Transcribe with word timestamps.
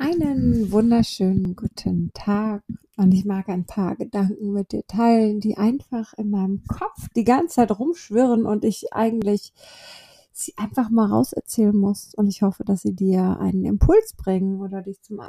Einen 0.00 0.72
wunderschönen 0.72 1.54
guten 1.56 2.10
Tag 2.14 2.62
und 2.96 3.12
ich 3.12 3.26
mag 3.26 3.50
ein 3.50 3.66
paar 3.66 3.96
Gedanken 3.96 4.50
mit 4.50 4.72
dir 4.72 4.86
teilen, 4.86 5.40
die 5.40 5.58
einfach 5.58 6.14
in 6.14 6.30
meinem 6.30 6.64
Kopf 6.66 7.08
die 7.14 7.24
ganze 7.24 7.56
Zeit 7.56 7.78
rumschwirren 7.78 8.46
und 8.46 8.64
ich 8.64 8.94
eigentlich 8.94 9.52
sie 10.32 10.54
einfach 10.56 10.88
mal 10.88 11.10
rauserzählen 11.10 11.76
muss 11.76 12.14
und 12.14 12.28
ich 12.28 12.40
hoffe, 12.40 12.64
dass 12.64 12.80
sie 12.80 12.94
dir 12.94 13.38
einen 13.40 13.66
Impuls 13.66 14.14
bringen 14.14 14.62
oder 14.62 14.80
dich 14.80 15.02
zum 15.02 15.20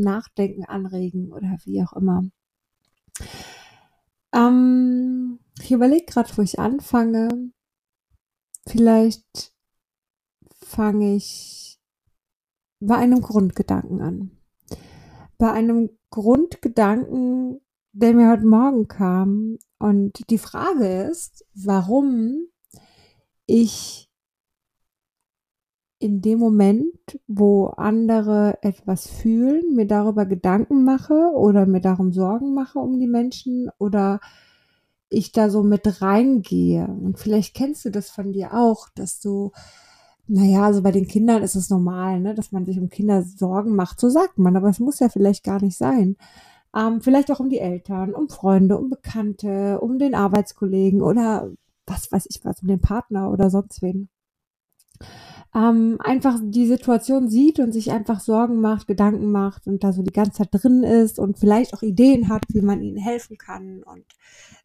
Nachdenken 0.00 0.66
anregen 0.66 1.32
oder 1.32 1.58
wie 1.64 1.82
auch 1.82 1.94
immer. 1.94 2.22
Ähm, 4.32 5.40
ich 5.60 5.72
überlege 5.72 6.04
gerade, 6.06 6.30
wo 6.36 6.42
ich 6.42 6.60
anfange. 6.60 7.50
Vielleicht 8.68 9.52
fange 10.60 11.16
ich 11.16 11.71
bei 12.86 12.96
einem 12.96 13.20
Grundgedanken 13.20 14.00
an. 14.00 14.30
Bei 15.38 15.52
einem 15.52 15.90
Grundgedanken, 16.10 17.60
der 17.92 18.14
mir 18.14 18.30
heute 18.30 18.46
Morgen 18.46 18.88
kam. 18.88 19.58
Und 19.78 20.28
die 20.30 20.38
Frage 20.38 21.04
ist, 21.10 21.44
warum 21.54 22.46
ich 23.46 24.10
in 25.98 26.20
dem 26.20 26.40
Moment, 26.40 27.20
wo 27.28 27.66
andere 27.66 28.58
etwas 28.62 29.06
fühlen, 29.06 29.76
mir 29.76 29.86
darüber 29.86 30.26
Gedanken 30.26 30.82
mache 30.82 31.30
oder 31.34 31.66
mir 31.66 31.80
darum 31.80 32.12
Sorgen 32.12 32.54
mache 32.54 32.80
um 32.80 32.98
die 32.98 33.06
Menschen 33.06 33.70
oder 33.78 34.18
ich 35.08 35.30
da 35.30 35.50
so 35.50 35.62
mit 35.62 36.02
reingehe. 36.02 36.86
Und 36.86 37.20
vielleicht 37.20 37.54
kennst 37.54 37.84
du 37.84 37.90
das 37.90 38.10
von 38.10 38.32
dir 38.32 38.54
auch, 38.54 38.88
dass 38.96 39.20
du 39.20 39.52
naja, 40.28 40.64
also 40.64 40.82
bei 40.82 40.92
den 40.92 41.08
Kindern 41.08 41.42
ist 41.42 41.56
es 41.56 41.70
normal, 41.70 42.20
ne, 42.20 42.34
dass 42.34 42.52
man 42.52 42.64
sich 42.64 42.78
um 42.78 42.88
Kinder 42.88 43.22
Sorgen 43.22 43.74
macht. 43.74 44.00
So 44.00 44.08
sagt 44.08 44.38
man, 44.38 44.56
aber 44.56 44.68
es 44.68 44.78
muss 44.80 45.00
ja 45.00 45.08
vielleicht 45.08 45.44
gar 45.44 45.60
nicht 45.60 45.76
sein. 45.76 46.16
Ähm, 46.74 47.02
vielleicht 47.02 47.30
auch 47.30 47.40
um 47.40 47.50
die 47.50 47.58
Eltern, 47.58 48.14
um 48.14 48.28
Freunde, 48.28 48.78
um 48.78 48.88
Bekannte, 48.88 49.80
um 49.80 49.98
den 49.98 50.14
Arbeitskollegen 50.14 51.02
oder 51.02 51.50
was 51.86 52.10
weiß 52.10 52.26
ich 52.30 52.44
was, 52.44 52.62
um 52.62 52.68
den 52.68 52.80
Partner 52.80 53.30
oder 53.30 53.50
sonst 53.50 53.82
wen. 53.82 54.08
Ähm, 55.54 55.98
einfach 56.00 56.38
die 56.42 56.66
Situation 56.66 57.28
sieht 57.28 57.58
und 57.58 57.72
sich 57.72 57.92
einfach 57.92 58.20
Sorgen 58.20 58.60
macht, 58.60 58.86
Gedanken 58.86 59.30
macht 59.30 59.66
und 59.66 59.84
da 59.84 59.92
so 59.92 60.02
die 60.02 60.12
ganze 60.12 60.32
Zeit 60.38 60.48
drin 60.52 60.82
ist 60.82 61.18
und 61.18 61.38
vielleicht 61.38 61.74
auch 61.74 61.82
Ideen 61.82 62.28
hat, 62.30 62.44
wie 62.48 62.62
man 62.62 62.80
ihnen 62.80 62.96
helfen 62.96 63.36
kann 63.36 63.82
und 63.82 64.04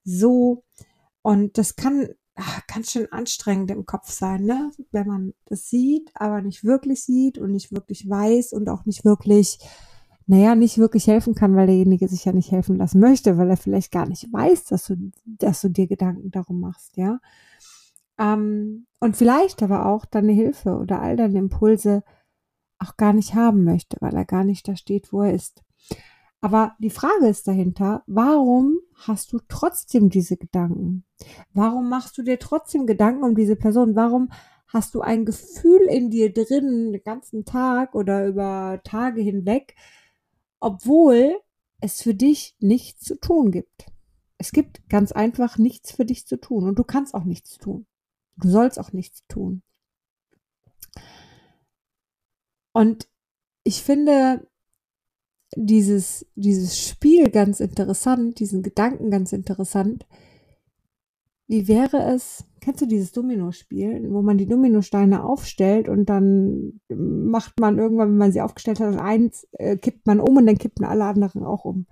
so. 0.05 0.64
Und 1.21 1.58
das 1.58 1.75
kann 1.75 2.09
ach, 2.38 2.66
ganz 2.67 2.91
schön 2.91 3.11
anstrengend 3.11 3.71
im 3.71 3.85
Kopf 3.85 4.11
sein, 4.11 4.43
ne? 4.43 4.71
Wenn 4.91 5.07
man 5.07 5.33
das 5.45 5.69
sieht, 5.69 6.11
aber 6.13 6.41
nicht 6.41 6.63
wirklich 6.63 7.03
sieht 7.03 7.38
und 7.38 7.52
nicht 7.52 7.71
wirklich 7.71 8.09
weiß 8.09 8.53
und 8.53 8.69
auch 8.69 8.85
nicht 8.85 9.03
wirklich, 9.03 9.59
naja, 10.27 10.55
nicht 10.55 10.77
wirklich 10.77 11.08
helfen 11.08 11.35
kann, 11.35 11.55
weil 11.55 11.67
derjenige 11.67 12.08
sich 12.08 12.25
ja 12.25 12.33
nicht 12.33 12.52
helfen 12.52 12.77
lassen 12.77 12.99
möchte, 12.99 13.38
weil 13.38 13.49
er 13.49 13.58
vielleicht 13.58 13.91
gar 13.91 14.08
nicht 14.08 14.31
weiß, 14.31 14.65
dass 14.65 14.85
du, 14.85 15.11
dass 15.25 15.61
du 15.61 15.69
dir 15.69 15.88
Gedanken 15.88 16.31
darum 16.31 16.59
machst, 16.59 16.95
ja. 16.97 17.19
Ähm, 18.19 18.88
und 18.99 19.17
vielleicht 19.17 19.61
aber 19.63 19.85
auch 19.85 20.05
deine 20.05 20.31
Hilfe 20.31 20.77
oder 20.77 21.02
all 21.02 21.17
deine 21.17 21.38
Impulse 21.38 22.03
auch 22.80 22.97
gar 22.97 23.13
nicht 23.13 23.33
haben 23.35 23.63
möchte, 23.63 23.97
weil 23.99 24.15
er 24.15 24.25
gar 24.25 24.43
nicht 24.43 24.67
da 24.67 24.75
steht, 24.75 25.11
wo 25.11 25.23
er 25.23 25.33
ist. 25.33 25.63
Aber 26.41 26.75
die 26.80 26.91
Frage 26.91 27.27
ist 27.27 27.47
dahinter, 27.47 28.03
warum 28.05 28.80
hast 28.97 29.31
du 29.31 29.39
trotzdem 29.47 30.09
diese 30.09 30.37
Gedanken? 30.37 31.05
Warum 31.53 31.89
machst 31.89 32.17
du 32.17 32.23
dir 32.23 32.39
trotzdem 32.39 32.87
Gedanken 32.87 33.23
um 33.23 33.35
diese 33.35 33.55
Person? 33.55 33.95
Warum 33.95 34.31
hast 34.67 34.95
du 34.95 35.01
ein 35.01 35.25
Gefühl 35.25 35.81
in 35.83 36.09
dir 36.09 36.33
drin 36.33 36.91
den 36.91 37.03
ganzen 37.03 37.45
Tag 37.45 37.95
oder 37.95 38.27
über 38.27 38.81
Tage 38.83 39.21
hinweg, 39.21 39.75
obwohl 40.59 41.39
es 41.79 42.01
für 42.01 42.13
dich 42.13 42.55
nichts 42.59 43.03
zu 43.03 43.19
tun 43.19 43.51
gibt? 43.51 43.85
Es 44.37 44.51
gibt 44.51 44.87
ganz 44.89 45.11
einfach 45.11 45.57
nichts 45.57 45.91
für 45.91 46.05
dich 46.05 46.27
zu 46.27 46.39
tun 46.39 46.67
und 46.67 46.77
du 46.77 46.83
kannst 46.83 47.13
auch 47.13 47.23
nichts 47.23 47.57
tun. 47.57 47.86
Du 48.36 48.49
sollst 48.49 48.80
auch 48.80 48.93
nichts 48.93 49.25
tun. 49.27 49.63
Und 52.71 53.07
ich 53.63 53.81
finde, 53.81 54.47
dieses, 55.55 56.25
dieses 56.35 56.80
Spiel 56.80 57.30
ganz 57.30 57.59
interessant, 57.59 58.39
diesen 58.39 58.63
Gedanken 58.63 59.09
ganz 59.09 59.33
interessant. 59.33 60.05
Wie 61.47 61.67
wäre 61.67 62.03
es, 62.13 62.43
kennst 62.59 62.81
du 62.81 62.85
dieses 62.85 63.13
Domino-Spiel, 63.13 64.07
wo 64.11 64.21
man 64.21 64.37
die 64.37 64.47
Dominosteine 64.47 65.23
aufstellt 65.23 65.87
und 65.87 66.09
dann 66.09 66.81
macht 66.89 67.59
man 67.59 67.80
irgendwann, 67.80 68.09
wenn 68.09 68.17
man 68.17 68.31
sie 68.33 68.41
aufgestellt 68.41 68.81
hat, 68.81 68.99
eins 68.99 69.47
äh, 69.53 69.77
kippt 69.77 70.05
man 70.05 70.19
um 70.19 70.36
und 70.36 70.45
dann 70.45 70.57
kippen 70.57 70.86
alle 70.86 71.05
anderen 71.05 71.43
auch 71.43 71.63
um. 71.63 71.86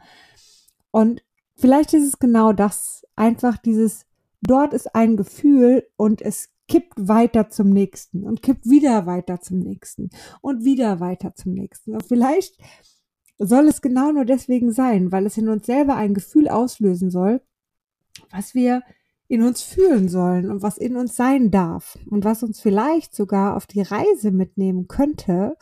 Und 0.91 1.23
vielleicht 1.55 1.93
ist 1.93 2.05
es 2.07 2.19
genau 2.19 2.51
das, 2.51 3.05
einfach 3.15 3.57
dieses, 3.57 4.05
dort 4.41 4.73
ist 4.73 4.93
ein 4.93 5.15
Gefühl 5.15 5.87
und 5.95 6.21
es 6.21 6.49
kippt 6.67 7.07
weiter 7.07 7.49
zum 7.49 7.69
nächsten 7.69 8.23
und 8.23 8.41
kippt 8.41 8.69
wieder 8.69 9.05
weiter 9.05 9.39
zum 9.39 9.59
nächsten 9.59 10.09
und 10.41 10.65
wieder 10.65 10.99
weiter 10.99 11.33
zum 11.35 11.53
nächsten. 11.53 11.93
Und 11.93 12.03
vielleicht 12.03 12.57
soll 13.37 13.67
es 13.67 13.81
genau 13.81 14.11
nur 14.11 14.25
deswegen 14.25 14.71
sein, 14.71 15.11
weil 15.11 15.25
es 15.25 15.37
in 15.37 15.49
uns 15.49 15.65
selber 15.65 15.95
ein 15.95 16.13
Gefühl 16.13 16.47
auslösen 16.47 17.09
soll, 17.09 17.41
was 18.31 18.55
wir 18.55 18.81
in 19.27 19.41
uns 19.41 19.61
fühlen 19.61 20.07
sollen 20.07 20.49
und 20.49 20.61
was 20.61 20.77
in 20.77 20.95
uns 20.95 21.15
sein 21.15 21.51
darf 21.51 21.97
und 22.09 22.23
was 22.23 22.43
uns 22.43 22.59
vielleicht 22.61 23.15
sogar 23.15 23.55
auf 23.55 23.65
die 23.65 23.81
Reise 23.81 24.31
mitnehmen 24.31 24.87
könnte, 24.87 25.57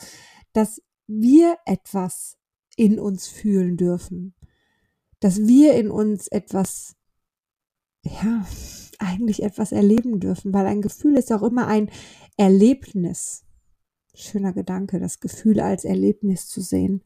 dass 0.51 0.81
wir 1.07 1.57
etwas 1.65 2.37
in 2.75 2.99
uns 2.99 3.27
fühlen 3.27 3.77
dürfen, 3.77 4.35
dass 5.19 5.47
wir 5.47 5.73
in 5.75 5.89
uns 5.89 6.27
etwas, 6.27 6.95
ja, 8.03 8.45
eigentlich 8.99 9.43
etwas 9.43 9.71
erleben 9.71 10.19
dürfen, 10.19 10.53
weil 10.53 10.65
ein 10.65 10.81
Gefühl 10.81 11.17
ist 11.17 11.31
auch 11.31 11.43
immer 11.43 11.67
ein 11.67 11.89
Erlebnis. 12.37 13.43
Schöner 14.13 14.53
Gedanke, 14.53 14.99
das 14.99 15.19
Gefühl 15.19 15.59
als 15.59 15.85
Erlebnis 15.85 16.47
zu 16.47 16.61
sehen 16.61 17.03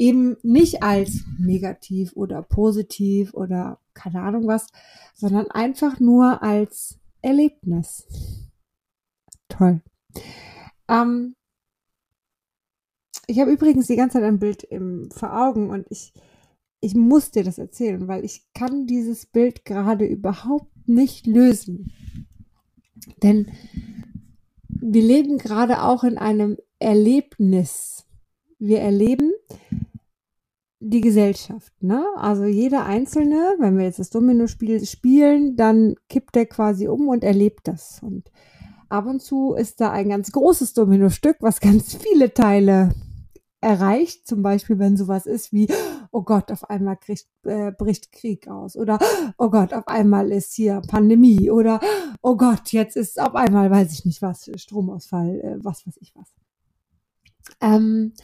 eben 0.00 0.38
nicht 0.42 0.82
als 0.82 1.24
negativ 1.38 2.14
oder 2.16 2.42
positiv 2.42 3.34
oder 3.34 3.78
keine 3.92 4.22
Ahnung 4.22 4.46
was, 4.46 4.68
sondern 5.14 5.50
einfach 5.50 6.00
nur 6.00 6.42
als 6.42 6.98
Erlebnis. 7.20 8.06
Toll. 9.50 9.82
Ähm, 10.88 11.36
ich 13.26 13.40
habe 13.40 13.52
übrigens 13.52 13.88
die 13.88 13.96
ganze 13.96 14.14
Zeit 14.14 14.24
ein 14.24 14.38
Bild 14.38 14.62
im, 14.64 15.10
vor 15.10 15.38
Augen 15.38 15.68
und 15.68 15.86
ich, 15.90 16.14
ich 16.80 16.94
muss 16.94 17.30
dir 17.30 17.44
das 17.44 17.58
erzählen, 17.58 18.08
weil 18.08 18.24
ich 18.24 18.46
kann 18.54 18.86
dieses 18.86 19.26
Bild 19.26 19.66
gerade 19.66 20.06
überhaupt 20.06 20.88
nicht 20.88 21.26
lösen. 21.26 21.92
Denn 23.22 23.52
wir 24.66 25.02
leben 25.02 25.36
gerade 25.36 25.82
auch 25.82 26.04
in 26.04 26.16
einem 26.16 26.56
Erlebnis. 26.78 28.06
Wir 28.58 28.80
erleben, 28.80 29.29
die 30.80 31.02
Gesellschaft, 31.02 31.72
ne? 31.82 32.04
Also 32.16 32.44
jeder 32.44 32.86
Einzelne, 32.86 33.54
wenn 33.58 33.76
wir 33.76 33.84
jetzt 33.84 33.98
das 33.98 34.08
Domino-Spiel 34.08 34.84
spielen, 34.86 35.54
dann 35.56 35.94
kippt 36.08 36.34
der 36.34 36.46
quasi 36.46 36.88
um 36.88 37.08
und 37.08 37.22
erlebt 37.22 37.68
das. 37.68 38.00
Und 38.02 38.30
ab 38.88 39.06
und 39.06 39.20
zu 39.20 39.52
ist 39.52 39.80
da 39.82 39.90
ein 39.90 40.08
ganz 40.08 40.32
großes 40.32 40.72
Domino-Stück, 40.72 41.36
was 41.40 41.60
ganz 41.60 41.94
viele 41.94 42.32
Teile 42.32 42.94
erreicht. 43.60 44.26
Zum 44.26 44.42
Beispiel, 44.42 44.78
wenn 44.78 44.96
sowas 44.96 45.26
ist 45.26 45.52
wie, 45.52 45.68
oh 46.12 46.22
Gott, 46.22 46.50
auf 46.50 46.68
einmal 46.70 46.96
kriegt, 46.96 47.28
äh, 47.44 47.72
bricht 47.72 48.10
Krieg 48.10 48.48
aus. 48.48 48.74
Oder, 48.74 48.98
oh 49.36 49.50
Gott, 49.50 49.74
auf 49.74 49.86
einmal 49.86 50.32
ist 50.32 50.54
hier 50.54 50.80
Pandemie. 50.88 51.50
Oder, 51.50 51.80
oh 52.22 52.36
Gott, 52.36 52.72
jetzt 52.72 52.96
ist 52.96 53.20
auf 53.20 53.34
einmal, 53.34 53.70
weiß 53.70 53.92
ich 53.92 54.06
nicht 54.06 54.22
was, 54.22 54.50
Stromausfall, 54.54 55.40
äh, 55.40 55.56
was 55.62 55.86
weiß 55.86 55.98
ich 56.00 56.14
was. 56.16 56.32
Ähm, 57.60 58.14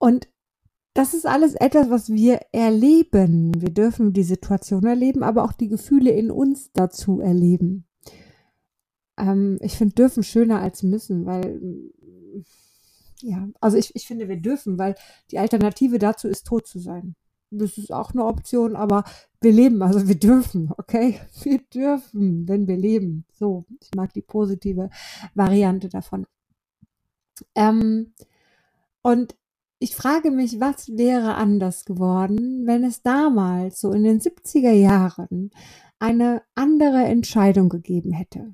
und 0.00 0.28
das 0.94 1.14
ist 1.14 1.26
alles 1.26 1.54
etwas, 1.54 1.88
was 1.90 2.08
wir 2.08 2.40
erleben. 2.52 3.52
Wir 3.60 3.70
dürfen 3.70 4.12
die 4.12 4.24
Situation 4.24 4.84
erleben, 4.84 5.22
aber 5.22 5.44
auch 5.44 5.52
die 5.52 5.68
Gefühle 5.68 6.10
in 6.10 6.32
uns 6.32 6.72
dazu 6.72 7.20
erleben. 7.20 7.86
Ähm, 9.16 9.58
ich 9.60 9.76
finde 9.76 9.94
dürfen 9.94 10.24
schöner 10.24 10.60
als 10.60 10.82
müssen, 10.82 11.26
weil, 11.26 11.60
ja, 13.20 13.48
also 13.60 13.76
ich, 13.76 13.94
ich 13.94 14.06
finde, 14.06 14.28
wir 14.28 14.38
dürfen, 14.38 14.78
weil 14.78 14.96
die 15.30 15.38
Alternative 15.38 15.98
dazu 15.98 16.26
ist, 16.26 16.46
tot 16.46 16.66
zu 16.66 16.80
sein. 16.80 17.14
Das 17.50 17.78
ist 17.78 17.92
auch 17.92 18.12
eine 18.12 18.24
Option, 18.24 18.74
aber 18.74 19.04
wir 19.40 19.52
leben, 19.52 19.82
also 19.82 20.08
wir 20.08 20.18
dürfen, 20.18 20.72
okay? 20.78 21.20
Wir 21.42 21.58
dürfen, 21.58 22.48
wenn 22.48 22.68
wir 22.68 22.76
leben. 22.76 23.24
So, 23.32 23.64
ich 23.80 23.90
mag 23.96 24.12
die 24.12 24.22
positive 24.22 24.88
Variante 25.34 25.88
davon. 25.88 26.26
Ähm, 27.54 28.12
und 29.02 29.34
ich 29.82 29.96
frage 29.96 30.30
mich, 30.30 30.60
was 30.60 30.96
wäre 30.96 31.34
anders 31.36 31.86
geworden, 31.86 32.66
wenn 32.66 32.84
es 32.84 33.02
damals, 33.02 33.80
so 33.80 33.92
in 33.92 34.04
den 34.04 34.20
70er 34.20 34.72
Jahren, 34.72 35.50
eine 35.98 36.42
andere 36.54 37.02
Entscheidung 37.04 37.70
gegeben 37.70 38.12
hätte. 38.12 38.52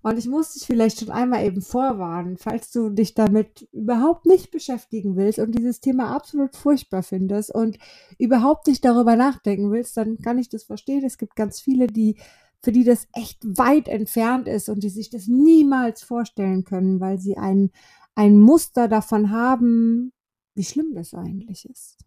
Und 0.00 0.18
ich 0.18 0.26
muss 0.26 0.54
dich 0.54 0.66
vielleicht 0.66 1.00
schon 1.00 1.10
einmal 1.10 1.44
eben 1.44 1.60
vorwarnen, 1.60 2.38
falls 2.38 2.70
du 2.70 2.88
dich 2.88 3.14
damit 3.14 3.68
überhaupt 3.72 4.24
nicht 4.24 4.50
beschäftigen 4.50 5.16
willst 5.16 5.38
und 5.38 5.56
dieses 5.56 5.80
Thema 5.80 6.16
absolut 6.16 6.56
furchtbar 6.56 7.02
findest 7.02 7.54
und 7.54 7.78
überhaupt 8.18 8.66
nicht 8.66 8.84
darüber 8.86 9.16
nachdenken 9.16 9.70
willst, 9.70 9.98
dann 9.98 10.16
kann 10.18 10.38
ich 10.38 10.48
das 10.48 10.64
verstehen. 10.64 11.04
Es 11.04 11.18
gibt 11.18 11.36
ganz 11.36 11.60
viele, 11.60 11.86
die, 11.88 12.16
für 12.62 12.72
die 12.72 12.84
das 12.84 13.06
echt 13.12 13.44
weit 13.44 13.86
entfernt 13.86 14.48
ist 14.48 14.70
und 14.70 14.82
die 14.82 14.88
sich 14.88 15.10
das 15.10 15.28
niemals 15.28 16.02
vorstellen 16.02 16.64
können, 16.64 17.00
weil 17.00 17.20
sie 17.20 17.36
ein, 17.36 17.70
ein 18.14 18.40
Muster 18.40 18.88
davon 18.88 19.30
haben, 19.30 20.12
wie 20.54 20.64
schlimm 20.64 20.94
das 20.94 21.14
eigentlich 21.14 21.68
ist. 21.68 21.98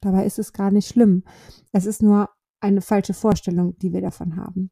Dabei 0.00 0.26
ist 0.26 0.38
es 0.38 0.52
gar 0.52 0.70
nicht 0.70 0.88
schlimm. 0.88 1.24
Es 1.72 1.86
ist 1.86 2.02
nur 2.02 2.28
eine 2.60 2.80
falsche 2.80 3.14
Vorstellung, 3.14 3.76
die 3.78 3.92
wir 3.92 4.00
davon 4.00 4.36
haben. 4.36 4.70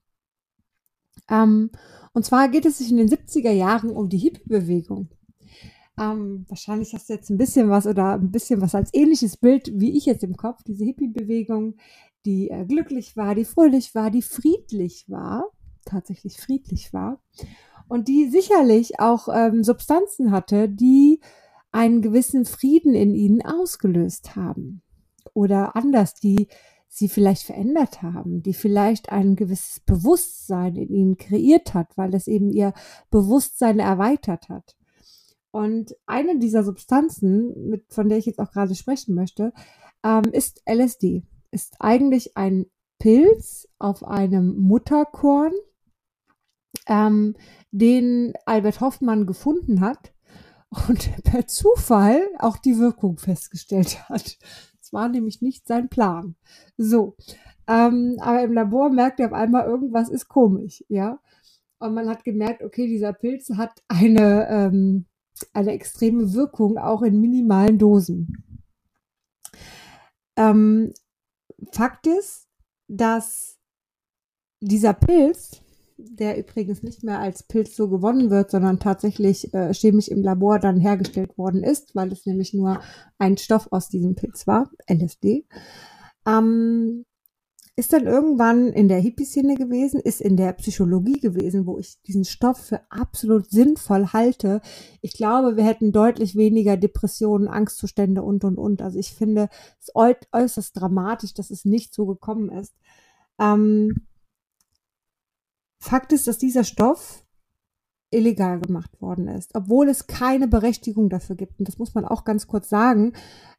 Ähm, 1.29 1.71
und 2.13 2.25
zwar 2.25 2.49
geht 2.49 2.67
es 2.67 2.79
sich 2.79 2.91
in 2.91 2.97
den 2.97 3.09
70er 3.09 3.51
Jahren 3.51 3.91
um 3.91 4.09
die 4.09 4.19
Hippie-Bewegung. 4.19 5.09
Ähm, 5.99 6.45
wahrscheinlich 6.49 6.93
hast 6.93 7.09
du 7.09 7.13
jetzt 7.13 7.31
ein 7.31 7.39
bisschen 7.39 7.69
was 7.69 7.87
oder 7.87 8.15
ein 8.15 8.33
bisschen 8.33 8.61
was 8.61 8.75
als 8.75 8.93
ähnliches 8.93 9.37
Bild 9.37 9.71
wie 9.75 9.97
ich 9.97 10.07
jetzt 10.07 10.25
im 10.25 10.37
Kopf. 10.37 10.63
Diese 10.65 10.85
Hippie-Bewegung, 10.85 11.77
die 12.27 12.51
äh, 12.51 12.65
glücklich 12.65 13.17
war, 13.17 13.35
die 13.35 13.45
fröhlich 13.45 13.95
war, 13.95 14.11
die 14.11 14.23
friedlich 14.23 15.09
war, 15.09 15.45
tatsächlich 15.85 16.37
friedlich 16.39 16.93
war 16.93 17.23
und 17.87 18.09
die 18.09 18.29
sicherlich 18.29 18.99
auch 18.99 19.29
ähm, 19.33 19.63
Substanzen 19.63 20.33
hatte, 20.33 20.69
die 20.69 21.21
einen 21.75 22.03
gewissen 22.03 22.45
Frieden 22.45 22.95
in 22.95 23.15
ihnen 23.15 23.43
ausgelöst 23.43 24.37
haben. 24.37 24.83
Oder 25.35 25.75
anders, 25.75 26.15
die 26.15 26.47
sie 26.89 27.09
vielleicht 27.09 27.43
verändert 27.43 28.01
haben, 28.01 28.43
die 28.43 28.55
vielleicht 28.55 29.11
ein 29.11 29.35
gewisses 29.35 29.81
Bewusstsein 29.81 30.77
in 30.77 30.89
ihnen 30.95 31.17
kreiert 31.17 31.75
hat, 31.75 31.99
weil 31.99 32.15
es 32.15 32.29
eben 32.29 32.51
ihr 32.51 32.73
Bewusstsein 33.11 33.81
erweitert 33.81 34.49
hat. 34.49 34.77
Und 35.51 35.97
eine 36.07 36.39
dieser 36.39 36.63
Substanzen, 36.63 37.69
mit, 37.71 37.93
von 37.93 38.09
der 38.09 38.19
ich 38.19 38.27
jetzt 38.27 38.39
auch 38.39 38.53
gerade 38.53 38.77
sprechen 38.77 39.17
möchte, 39.17 39.53
ähm, 40.05 40.25
ist 40.31 40.63
LSD. 40.67 41.25
Ist 41.51 41.75
eigentlich 41.81 42.37
ein 42.37 42.67
Pilz 43.01 43.69
auf 43.81 44.05
einem 44.05 44.57
Mutterkorn, 44.57 45.55
ähm, 46.87 47.35
den 47.73 48.35
Albert 48.47 48.81
Hoffmann 48.81 49.27
gefunden 49.27 49.81
hat 49.81 50.14
und 50.89 51.11
per 51.25 51.47
Zufall 51.47 52.23
auch 52.39 52.57
die 52.59 52.79
Wirkung 52.79 53.19
festgestellt 53.19 54.09
hat 54.09 54.39
war 54.95 55.11
nämlich 55.11 55.43
nicht 55.43 55.67
sein 55.67 55.91
Plan. 55.91 56.37
So. 56.79 57.17
Ähm, 57.67 58.17
aber 58.21 58.43
im 58.43 58.53
Labor 58.55 58.89
merkt 58.89 59.21
er 59.21 59.27
auf 59.27 59.33
einmal, 59.35 59.67
irgendwas 59.67 60.09
ist 60.09 60.29
komisch, 60.29 60.83
ja. 60.89 61.21
Und 61.79 61.93
man 61.93 62.09
hat 62.09 62.25
gemerkt, 62.25 62.63
okay, 62.63 62.87
dieser 62.87 63.13
Pilz 63.13 63.51
hat 63.57 63.83
eine, 63.89 64.49
ähm, 64.49 65.07
eine 65.53 65.73
extreme 65.73 66.33
Wirkung, 66.33 66.79
auch 66.79 67.03
in 67.03 67.21
minimalen 67.21 67.79
Dosen. 67.79 68.65
Ähm, 70.37 70.95
Fakt 71.73 72.07
ist, 72.07 72.49
dass 72.89 73.59
dieser 74.61 74.95
Pilz 74.95 75.63
der 75.97 76.39
übrigens 76.39 76.83
nicht 76.83 77.03
mehr 77.05 77.21
als 77.21 77.43
Pilz 77.43 77.77
so 77.77 77.89
gewonnen 77.89 78.31
wird, 78.31 78.51
sondern 78.51 78.81
tatsächlich 78.81 79.53
äh, 79.55 79.73
chemisch 79.73 80.09
im 80.09 80.23
Labor 80.23 80.59
dann 80.59 80.81
hergestellt 80.81 81.39
worden 81.39 81.63
ist, 81.63 81.95
weil 81.95 82.13
es 82.13 82.27
nämlich 82.27 82.55
nur 82.55 82.81
ein 83.19 83.37
Stoff 83.37 83.69
aus 83.71 83.89
diesem 83.89 84.15
Pilz 84.15 84.47
war, 84.47 84.71
LSD. 84.89 85.47
Ähm, 86.27 87.05
ist 87.77 87.93
dann 87.93 88.07
irgendwann 88.07 88.69
in 88.69 88.87
der 88.87 89.01
Hippie-Szene 89.01 89.57
gewesen, 89.57 89.99
ist 89.99 90.21
in 90.21 90.37
der 90.37 90.53
Psychologie 90.53 91.19
gewesen, 91.19 91.67
wo 91.67 91.79
ich 91.79 92.01
diesen 92.03 92.25
Stoff 92.25 92.59
für 92.59 92.81
absolut 92.89 93.51
sinnvoll 93.51 94.13
halte. 94.13 94.61
Ich 95.01 95.15
glaube, 95.15 95.57
wir 95.57 95.65
hätten 95.65 95.91
deutlich 95.91 96.37
weniger 96.37 96.77
Depressionen, 96.77 97.49
Angstzustände 97.49 98.23
und, 98.23 98.45
und, 98.45 98.59
und. 98.59 98.81
Also 98.81 98.99
ich 99.01 99.13
finde 99.13 99.49
es 99.81 99.91
äußerst 99.95 100.81
dramatisch, 100.81 101.35
dass 101.35 101.51
es 101.51 101.65
nicht 101.65 101.93
so 101.93 102.07
gekommen 102.07 102.49
ist. 102.51 102.75
Ähm, 103.41 104.07
Fakt 105.85 106.13
ist, 106.13 106.27
dass 106.27 106.39
dieser 106.39 106.65
Stoff 106.65 107.25
illegal 108.11 108.59
gemacht 108.59 109.03
worden 109.03 109.29
ist, 109.29 109.55
obwohl 109.55 109.89
es 109.89 110.07
keine 110.07 110.49
Berechtigung 110.49 111.11
dafür 111.11 111.37
gibt. 111.37 111.59
Und 111.59 111.69
das 111.69 111.79
muss 111.79 111.95
man 111.95 112.07
auch 112.07 112.25
ganz 112.25 112.47
kurz 112.47 112.71
sagen. 112.71 113.13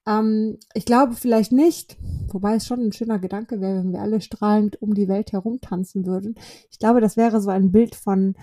Ähm, 0.08 0.58
ich 0.74 0.86
glaube 0.86 1.14
vielleicht 1.14 1.52
nicht, 1.52 1.98
wobei 2.32 2.56
es 2.56 2.66
schon 2.66 2.80
ein 2.80 2.94
schöner 2.94 3.20
Gedanke 3.20 3.62
wäre, 3.62 3.80
wenn 3.80 3.92
wir 3.92 4.02
alle 4.02 4.22
strahlend 4.22 4.82
um 4.82 4.96
die 4.96 5.08
Welt 5.08 5.34
herumtanzen 5.34 6.08
würden. 6.08 6.36
Ich 6.72 6.80
glaube, 6.80 7.00
das 7.00 7.16
wäre 7.16 7.42
so 7.42 7.52
ein 7.52 7.72
Bild 7.72 7.94
von, 7.94 8.36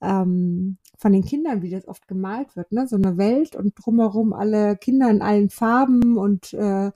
ähm, 0.00 0.78
von 0.98 1.12
den 1.12 1.24
Kindern, 1.24 1.62
wie 1.62 1.70
das 1.70 1.86
oft 1.86 2.08
gemalt 2.08 2.56
wird. 2.56 2.72
Ne? 2.72 2.88
So 2.88 2.96
eine 2.96 3.16
Welt 3.16 3.54
und 3.54 3.74
drumherum 3.76 4.32
alle 4.32 4.76
Kinder 4.76 5.08
in 5.08 5.22
allen 5.22 5.50
Farben 5.50 6.16
und 6.16 6.52
äh, 6.54 6.90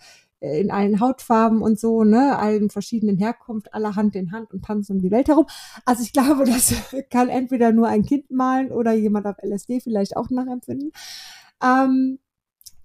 in 0.53 0.71
allen 0.71 1.01
Hautfarben 1.01 1.63
und 1.63 1.79
so, 1.79 2.05
ne, 2.05 2.39
allen 2.39 2.71
verschiedenen 2.71 3.17
Herkunft, 3.17 3.73
alle 3.73 3.97
Hand 3.97 4.15
in 4.17 4.33
Hand 4.33 4.53
und 4.53 4.65
tanzen 4.65 4.97
um 4.97 5.03
die 5.03 5.11
Welt 5.11 5.29
herum. 5.29 5.47
Also 5.85 6.03
ich 6.03 6.13
glaube, 6.13 6.45
das 6.47 6.75
kann 7.11 7.29
entweder 7.29 7.73
nur 7.73 7.89
ein 7.89 8.05
Kind 8.05 8.31
malen 8.31 8.71
oder 8.71 8.93
jemand 8.93 9.27
auf 9.27 9.37
LSD 9.43 9.81
vielleicht 9.81 10.17
auch 10.17 10.31
nachempfinden. 10.31 10.93
Ähm, 11.63 12.19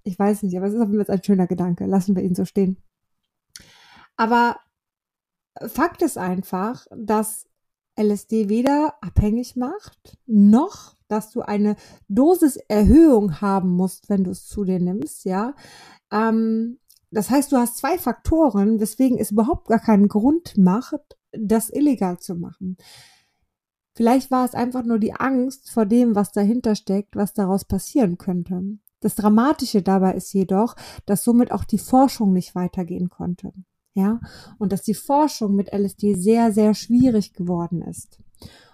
ich 0.02 0.18
weiß 0.18 0.42
nicht, 0.42 0.56
aber 0.56 0.66
es 0.66 0.74
ist 0.74 0.80
auf 0.80 0.90
jeden 0.90 1.04
Fall 1.04 1.16
ein 1.16 1.24
schöner 1.24 1.46
Gedanke. 1.46 1.86
Lassen 1.86 2.16
wir 2.16 2.22
ihn 2.22 2.34
so 2.34 2.44
stehen. 2.44 2.78
Aber 4.16 4.56
Fakt 5.68 6.02
ist 6.02 6.18
einfach, 6.18 6.86
dass 6.96 7.46
LSD 7.98 8.48
weder 8.48 8.94
abhängig 9.02 9.56
macht, 9.56 10.18
noch 10.26 10.96
dass 11.10 11.30
du 11.30 11.42
eine 11.42 11.76
Dosiserhöhung 12.08 13.40
haben 13.40 13.70
musst, 13.70 14.08
wenn 14.08 14.24
du 14.24 14.30
es 14.30 14.46
zu 14.46 14.64
dir 14.64 14.78
nimmst, 14.78 15.24
ja. 15.24 15.54
Ähm, 16.10 16.78
das 17.10 17.30
heißt, 17.30 17.52
du 17.52 17.56
hast 17.56 17.78
zwei 17.78 17.98
Faktoren, 17.98 18.80
weswegen 18.80 19.18
es 19.18 19.30
überhaupt 19.30 19.68
gar 19.68 19.80
keinen 19.80 20.08
Grund 20.08 20.56
macht, 20.56 21.16
das 21.32 21.70
illegal 21.70 22.18
zu 22.18 22.34
machen. 22.34 22.76
Vielleicht 23.94 24.30
war 24.30 24.44
es 24.44 24.54
einfach 24.54 24.84
nur 24.84 24.98
die 24.98 25.12
Angst 25.14 25.70
vor 25.70 25.84
dem, 25.84 26.14
was 26.14 26.32
dahinter 26.32 26.74
steckt, 26.74 27.16
was 27.16 27.32
daraus 27.32 27.64
passieren 27.64 28.18
könnte. 28.18 28.62
Das 29.00 29.14
Dramatische 29.14 29.82
dabei 29.82 30.14
ist 30.14 30.32
jedoch, 30.32 30.76
dass 31.06 31.24
somit 31.24 31.52
auch 31.52 31.64
die 31.64 31.78
Forschung 31.78 32.32
nicht 32.32 32.54
weitergehen 32.54 33.10
konnte. 33.10 33.52
Ja, 33.94 34.20
und 34.58 34.72
dass 34.72 34.82
die 34.82 34.94
Forschung 34.94 35.56
mit 35.56 35.72
LSD 35.72 36.14
sehr, 36.14 36.52
sehr 36.52 36.74
schwierig 36.74 37.32
geworden 37.32 37.82
ist. 37.82 38.20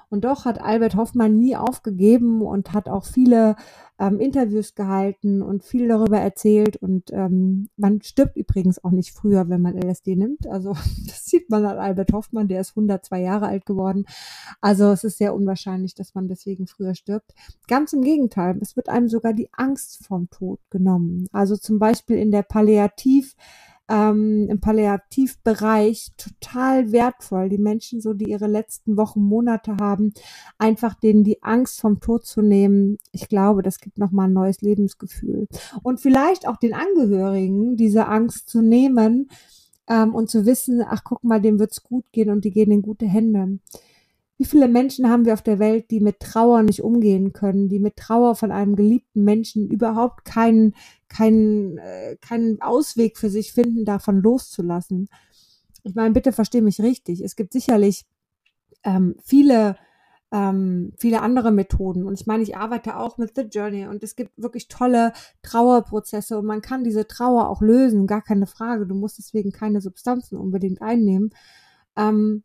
Und 0.08 0.24
doch 0.24 0.44
hat 0.44 0.60
Albert 0.60 0.94
Hoffmann 0.94 1.36
nie 1.38 1.56
aufgegeben 1.56 2.42
und 2.42 2.72
hat 2.72 2.88
auch 2.88 3.04
viele 3.04 3.56
ähm, 3.98 4.20
Interviews 4.20 4.74
gehalten 4.74 5.42
und 5.42 5.64
viel 5.64 5.88
darüber 5.88 6.18
erzählt. 6.18 6.76
Und 6.76 7.12
ähm, 7.12 7.68
man 7.76 8.02
stirbt 8.02 8.36
übrigens 8.36 8.82
auch 8.84 8.92
nicht 8.92 9.12
früher, 9.12 9.48
wenn 9.48 9.62
man 9.62 9.76
LSD 9.76 10.14
nimmt. 10.16 10.46
Also 10.46 10.74
das 11.06 11.24
sieht 11.24 11.50
man 11.50 11.64
an 11.64 11.78
Albert 11.78 12.12
Hoffmann, 12.12 12.48
der 12.48 12.60
ist 12.60 12.70
102 12.70 13.20
Jahre 13.20 13.46
alt 13.46 13.66
geworden. 13.66 14.04
Also 14.60 14.92
es 14.92 15.02
ist 15.02 15.18
sehr 15.18 15.34
unwahrscheinlich, 15.34 15.94
dass 15.94 16.14
man 16.14 16.28
deswegen 16.28 16.66
früher 16.66 16.94
stirbt. 16.94 17.34
Ganz 17.66 17.92
im 17.92 18.02
Gegenteil, 18.02 18.58
es 18.60 18.76
wird 18.76 18.88
einem 18.88 19.08
sogar 19.08 19.32
die 19.32 19.48
Angst 19.52 20.06
vom 20.06 20.30
Tod 20.30 20.60
genommen. 20.70 21.26
Also 21.32 21.56
zum 21.56 21.78
Beispiel 21.78 22.16
in 22.16 22.30
der 22.30 22.42
Palliativ- 22.42 23.34
ähm, 23.88 24.48
im 24.50 24.60
Palliativbereich 24.60 26.12
total 26.16 26.92
wertvoll. 26.92 27.48
Die 27.48 27.58
Menschen, 27.58 28.00
so 28.00 28.14
die 28.14 28.30
ihre 28.30 28.46
letzten 28.46 28.96
Wochen, 28.96 29.22
Monate 29.22 29.76
haben, 29.80 30.12
einfach 30.58 30.94
denen 30.94 31.24
die 31.24 31.42
Angst 31.42 31.80
vom 31.80 32.00
Tod 32.00 32.26
zu 32.26 32.42
nehmen. 32.42 32.98
Ich 33.12 33.28
glaube, 33.28 33.62
das 33.62 33.78
gibt 33.78 33.98
nochmal 33.98 34.28
ein 34.28 34.32
neues 34.32 34.60
Lebensgefühl. 34.60 35.46
Und 35.82 36.00
vielleicht 36.00 36.48
auch 36.48 36.56
den 36.56 36.74
Angehörigen 36.74 37.76
diese 37.76 38.06
Angst 38.06 38.48
zu 38.48 38.62
nehmen 38.62 39.28
ähm, 39.88 40.14
und 40.14 40.30
zu 40.30 40.46
wissen, 40.46 40.82
ach 40.86 41.04
guck 41.04 41.24
mal, 41.24 41.40
dem 41.40 41.58
wird's 41.58 41.82
gut 41.82 42.04
gehen 42.12 42.30
und 42.30 42.44
die 42.44 42.50
gehen 42.50 42.72
in 42.72 42.82
gute 42.82 43.06
Hände. 43.06 43.58
Wie 44.38 44.44
viele 44.44 44.68
Menschen 44.68 45.08
haben 45.08 45.24
wir 45.24 45.32
auf 45.32 45.42
der 45.42 45.58
Welt, 45.58 45.90
die 45.90 46.00
mit 46.00 46.20
Trauer 46.20 46.62
nicht 46.62 46.82
umgehen 46.82 47.32
können, 47.32 47.68
die 47.68 47.78
mit 47.78 47.96
Trauer 47.96 48.34
von 48.34 48.52
einem 48.52 48.76
geliebten 48.76 49.24
Menschen 49.24 49.68
überhaupt 49.68 50.24
keinen, 50.24 50.74
keinen, 51.08 51.78
äh, 51.78 52.16
keinen 52.20 52.60
Ausweg 52.60 53.16
für 53.16 53.30
sich 53.30 53.52
finden, 53.52 53.86
davon 53.86 54.20
loszulassen? 54.20 55.08
Ich 55.84 55.94
meine, 55.94 56.12
bitte 56.12 56.32
versteh 56.32 56.60
mich 56.60 56.80
richtig. 56.80 57.22
Es 57.22 57.36
gibt 57.36 57.52
sicherlich 57.52 58.04
ähm, 58.84 59.14
viele, 59.22 59.76
ähm, 60.32 60.92
viele 60.98 61.22
andere 61.22 61.50
Methoden. 61.50 62.04
Und 62.04 62.20
ich 62.20 62.26
meine, 62.26 62.42
ich 62.42 62.56
arbeite 62.56 62.98
auch 62.98 63.16
mit 63.16 63.34
The 63.36 63.42
Journey 63.42 63.86
und 63.86 64.02
es 64.02 64.16
gibt 64.16 64.32
wirklich 64.36 64.68
tolle 64.68 65.12
Trauerprozesse 65.42 66.38
und 66.38 66.44
man 66.44 66.60
kann 66.60 66.84
diese 66.84 67.06
Trauer 67.06 67.48
auch 67.48 67.62
lösen, 67.62 68.06
gar 68.06 68.22
keine 68.22 68.46
Frage. 68.46 68.86
Du 68.86 68.94
musst 68.94 69.18
deswegen 69.18 69.50
keine 69.50 69.80
Substanzen 69.80 70.36
unbedingt 70.36 70.82
einnehmen. 70.82 71.30
Ähm, 71.96 72.42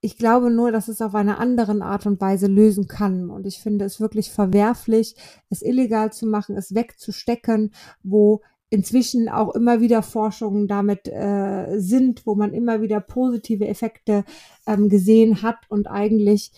ich 0.00 0.18
glaube 0.18 0.50
nur, 0.50 0.70
dass 0.72 0.88
es 0.88 1.00
auf 1.00 1.14
eine 1.14 1.38
andere 1.38 1.80
Art 1.82 2.06
und 2.06 2.20
Weise 2.20 2.46
lösen 2.46 2.86
kann. 2.86 3.30
Und 3.30 3.46
ich 3.46 3.58
finde 3.58 3.84
es 3.84 4.00
wirklich 4.00 4.30
verwerflich, 4.30 5.16
es 5.50 5.62
illegal 5.62 6.12
zu 6.12 6.26
machen, 6.26 6.56
es 6.56 6.74
wegzustecken, 6.74 7.72
wo 8.02 8.42
inzwischen 8.68 9.28
auch 9.28 9.54
immer 9.54 9.80
wieder 9.80 10.02
Forschungen 10.02 10.68
damit 10.68 11.08
äh, 11.08 11.78
sind, 11.78 12.26
wo 12.26 12.34
man 12.34 12.52
immer 12.52 12.82
wieder 12.82 13.00
positive 13.00 13.66
Effekte 13.66 14.24
ähm, 14.66 14.88
gesehen 14.88 15.42
hat 15.42 15.58
und 15.68 15.86
eigentlich 15.86 16.52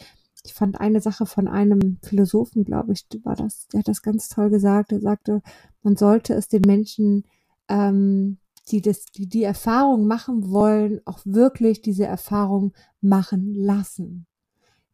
ich 0.45 0.55
fand 0.55 0.81
eine 0.81 1.01
Sache 1.01 1.27
von 1.27 1.47
einem 1.47 1.99
Philosophen, 2.03 2.65
glaube 2.65 2.93
ich, 2.93 3.05
war 3.23 3.37
das, 3.37 3.69
der 3.69 3.81
hat 3.81 3.89
das 3.89 4.03
ganz 4.03 4.29
toll 4.29 4.51
gesagt. 4.51 4.93
Er 4.93 5.01
sagte, 5.01 5.43
man 5.83 5.97
sollte 5.97 6.33
es 6.35 6.49
den 6.49 6.63
Menschen, 6.63 7.25
ähm, 7.69 8.39
die 8.69 8.83
das, 8.83 9.07
die 9.07 9.29
die 9.29 9.43
Erfahrung 9.43 10.07
machen 10.07 10.51
wollen, 10.51 11.01
auch 11.05 11.21
wirklich 11.25 11.83
diese 11.83 12.07
Erfahrung 12.07 12.73
machen 13.01 13.55
lassen. 13.55 14.27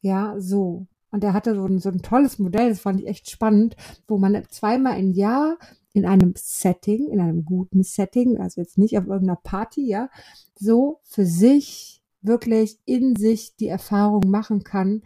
Ja, 0.01 0.35
so. 0.39 0.87
Und 1.11 1.23
er 1.23 1.33
hatte 1.33 1.55
so 1.55 1.65
ein, 1.65 1.79
so 1.79 1.91
ein 1.91 2.03
tolles 2.03 2.39
Modell, 2.39 2.71
das 2.71 2.81
fand 2.81 3.01
ich 3.01 3.07
echt 3.07 3.31
spannend, 3.31 3.77
wo 4.09 4.19
man 4.19 4.43
zweimal 4.49 4.99
im 4.99 5.13
Jahr 5.13 5.59
in 5.93 6.07
einem 6.07 6.35
Setting, 6.37 7.09
in 7.09 7.21
einem 7.21 7.45
guten 7.45 7.85
Setting, 7.85 8.41
also 8.41 8.61
jetzt 8.61 8.79
nicht 8.79 8.99
auf 8.99 9.07
irgendeiner 9.07 9.37
Party, 9.37 9.87
ja, 9.87 10.11
so 10.57 10.99
für 11.05 11.25
sich 11.25 12.03
wirklich 12.21 12.79
in 12.85 13.15
sich 13.15 13.55
die 13.57 13.69
Erfahrung 13.69 14.29
machen 14.29 14.65
kann. 14.65 15.03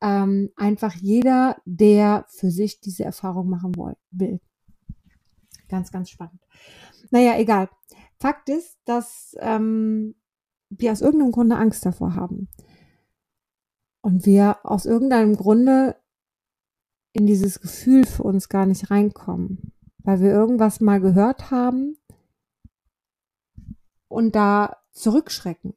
Ähm, 0.00 0.50
einfach 0.56 0.94
jeder, 0.94 1.58
der 1.64 2.24
für 2.28 2.50
sich 2.50 2.80
diese 2.80 3.04
Erfahrung 3.04 3.48
machen 3.48 3.72
will. 4.10 4.40
Ganz, 5.68 5.92
ganz 5.92 6.10
spannend. 6.10 6.40
Naja, 7.10 7.38
egal. 7.38 7.68
Fakt 8.22 8.48
ist, 8.48 8.78
dass 8.86 9.36
ähm, 9.40 10.14
wir 10.70 10.92
aus 10.92 11.02
irgendeinem 11.02 11.32
Grunde 11.32 11.56
Angst 11.56 11.84
davor 11.84 12.14
haben. 12.14 12.48
Und 14.00 14.24
wir 14.26 14.58
aus 14.64 14.86
irgendeinem 14.86 15.36
Grunde 15.36 15.96
in 17.12 17.26
dieses 17.26 17.60
Gefühl 17.60 18.06
für 18.06 18.22
uns 18.22 18.48
gar 18.48 18.66
nicht 18.66 18.90
reinkommen 18.90 19.72
weil 20.04 20.20
wir 20.20 20.30
irgendwas 20.30 20.80
mal 20.80 21.00
gehört 21.00 21.50
haben 21.50 21.96
und 24.08 24.34
da 24.34 24.76
zurückschrecken. 24.90 25.74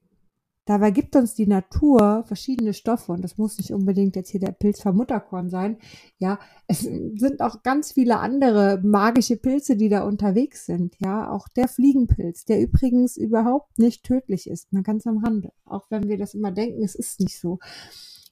Dabei 0.65 0.89
gibt 0.89 1.15
uns 1.15 1.35
die 1.35 1.45
Natur 1.45 2.23
verschiedene 2.25 2.73
Stoffe 2.73 3.11
und 3.11 3.23
das 3.23 3.37
muss 3.37 3.59
nicht 3.59 3.71
unbedingt 3.71 4.15
jetzt 4.15 4.31
hier 4.31 4.39
der 4.39 4.51
Pilz 4.51 4.81
vom 4.81 4.97
Mutterkorn 4.97 5.49
sein. 5.49 5.77
Ja, 6.17 6.39
es 6.67 6.79
sind 6.79 7.41
auch 7.41 7.61
ganz 7.61 7.91
viele 7.91 8.17
andere 8.17 8.81
magische 8.83 9.37
Pilze, 9.37 9.75
die 9.77 9.89
da 9.89 10.03
unterwegs 10.03 10.65
sind. 10.65 10.95
Ja, 10.99 11.29
auch 11.29 11.47
der 11.49 11.67
Fliegenpilz, 11.67 12.45
der 12.45 12.61
übrigens 12.61 13.15
überhaupt 13.15 13.77
nicht 13.77 14.03
tödlich 14.03 14.49
ist, 14.49 14.73
mal 14.73 14.81
ganz 14.81 15.05
am 15.05 15.19
Rande. 15.19 15.51
Auch 15.65 15.85
wenn 15.91 16.09
wir 16.09 16.17
das 16.17 16.33
immer 16.33 16.51
denken, 16.51 16.83
es 16.83 16.95
ist 16.95 17.19
nicht 17.19 17.39
so 17.39 17.59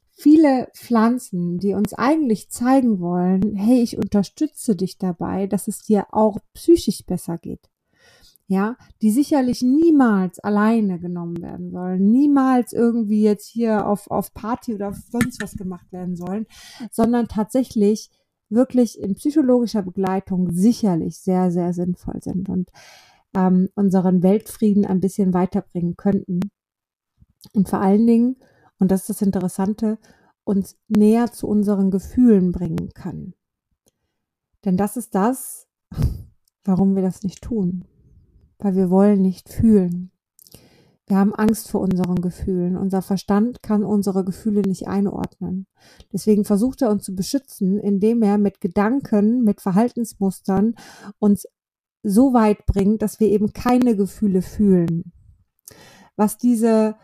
viele 0.10 0.70
Pflanzen, 0.74 1.60
die 1.60 1.74
uns 1.74 1.94
eigentlich 1.94 2.50
zeigen 2.50 3.00
wollen, 3.00 3.56
hey, 3.56 3.82
ich 3.82 3.98
unterstütze 3.98 4.75
dich 4.75 4.98
dabei, 4.98 5.46
dass 5.46 5.68
es 5.68 5.84
dir 5.84 6.08
auch 6.12 6.38
psychisch 6.54 7.06
besser 7.06 7.38
geht. 7.38 7.70
Ja, 8.54 8.76
die 9.02 9.10
sicherlich 9.10 9.62
niemals 9.62 10.38
alleine 10.40 11.00
genommen 11.00 11.42
werden 11.42 11.72
sollen, 11.72 12.12
niemals 12.12 12.72
irgendwie 12.74 13.24
jetzt 13.24 13.48
hier 13.48 13.88
auf, 13.88 14.12
auf 14.12 14.34
Party 14.34 14.76
oder 14.76 14.94
sonst 14.94 15.42
was 15.42 15.54
gemacht 15.54 15.92
werden 15.92 16.16
sollen, 16.16 16.46
sondern 16.92 17.28
tatsächlich 17.28 18.12
wirklich 18.50 19.00
in 19.00 19.16
psychologischer 19.16 19.82
Begleitung 19.82 20.52
sicherlich 20.52 21.18
sehr, 21.18 21.52
sehr 21.52 21.74
sinnvoll 21.74 22.22
sind 22.22 22.50
und 22.50 22.70
ähm, 23.36 23.70
unseren 23.76 24.22
Weltfrieden 24.22 24.86
ein 24.86 25.00
bisschen 25.00 25.34
weiterbringen 25.34 25.96
könnten. 25.96 26.42
Und 27.54 27.70
vor 27.70 27.80
allen 27.80 28.06
Dingen 28.06 28.36
und 28.84 28.92
das 28.92 29.02
ist 29.04 29.10
das 29.10 29.22
Interessante, 29.22 29.98
uns 30.44 30.78
näher 30.90 31.32
zu 31.32 31.48
unseren 31.48 31.90
Gefühlen 31.90 32.52
bringen 32.52 32.90
kann. 32.94 33.34
Denn 34.66 34.76
das 34.76 34.98
ist 34.98 35.16
das, 35.16 35.70
warum 36.66 36.94
wir 36.94 37.02
das 37.02 37.24
nicht 37.24 37.42
tun. 37.42 37.86
Weil 38.63 38.75
wir 38.75 38.89
wollen 38.89 39.22
nicht 39.22 39.50
fühlen. 39.50 40.12
Wir 41.05 41.17
haben 41.17 41.36
Angst 41.36 41.70
vor 41.70 41.82
unseren 41.82 42.22
Gefühlen. 42.22 42.77
Unser 42.77 43.01
Verstand 43.01 43.62
kann 43.62 43.84
unsere 43.84 44.24
Gefühle 44.24 44.62
nicht 44.62 44.88
einordnen. 44.88 45.67
Deswegen 46.13 46.46
versucht 46.46 46.82
er 46.82 46.89
uns 46.89 47.03
zu 47.03 47.13
beschützen, 47.13 47.77
indem 47.77 48.22
er 48.22 48.38
mit 48.38 48.62
Gedanken, 48.62 49.43
mit 49.43 49.60
Verhaltensmustern 49.60 50.75
uns 51.20 51.46
so 52.03 52.34
weit 52.34 52.65
bringt, 52.65 53.01
dass 53.01 53.20
wir 53.20 53.27
eben 53.27 53.51
keine 53.51 53.98
Gefühle 53.98 54.41
fühlen. 54.41 55.12
Was 56.15 56.38
diese 56.38 56.96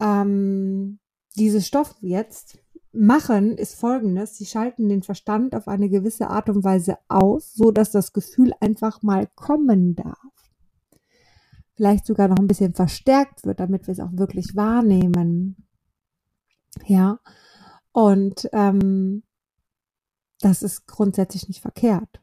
ähm, 0.00 0.98
diese 1.36 1.62
Stoffe 1.62 1.94
jetzt 2.00 2.58
machen, 2.92 3.56
ist 3.56 3.74
folgendes. 3.74 4.36
Sie 4.36 4.46
schalten 4.46 4.88
den 4.88 5.02
Verstand 5.02 5.54
auf 5.54 5.68
eine 5.68 5.88
gewisse 5.88 6.28
Art 6.28 6.48
und 6.48 6.64
Weise 6.64 6.98
aus, 7.08 7.52
so 7.54 7.70
dass 7.70 7.90
das 7.90 8.12
Gefühl 8.12 8.52
einfach 8.60 9.02
mal 9.02 9.28
kommen 9.34 9.96
darf. 9.96 10.33
Vielleicht 11.74 12.06
sogar 12.06 12.28
noch 12.28 12.38
ein 12.38 12.46
bisschen 12.46 12.74
verstärkt 12.74 13.44
wird, 13.44 13.60
damit 13.60 13.86
wir 13.86 13.92
es 13.92 14.00
auch 14.00 14.12
wirklich 14.12 14.54
wahrnehmen. 14.54 15.56
Ja. 16.86 17.18
Und 17.92 18.48
ähm, 18.52 19.22
das 20.40 20.62
ist 20.62 20.86
grundsätzlich 20.86 21.48
nicht 21.48 21.62
verkehrt. 21.62 22.20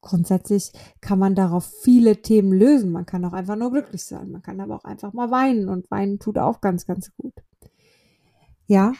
Grundsätzlich 0.00 0.72
kann 1.00 1.18
man 1.18 1.34
darauf 1.34 1.64
viele 1.64 2.22
Themen 2.22 2.52
lösen. 2.52 2.92
Man 2.92 3.06
kann 3.06 3.24
auch 3.24 3.32
einfach 3.32 3.56
nur 3.56 3.72
glücklich 3.72 4.04
sein. 4.04 4.30
Man 4.30 4.42
kann 4.42 4.60
aber 4.60 4.76
auch 4.76 4.84
einfach 4.84 5.12
mal 5.12 5.30
weinen 5.30 5.68
und 5.68 5.90
weinen 5.90 6.18
tut 6.18 6.38
auch 6.38 6.60
ganz, 6.60 6.86
ganz 6.86 7.10
gut. 7.16 7.34
Ja. 8.66 8.92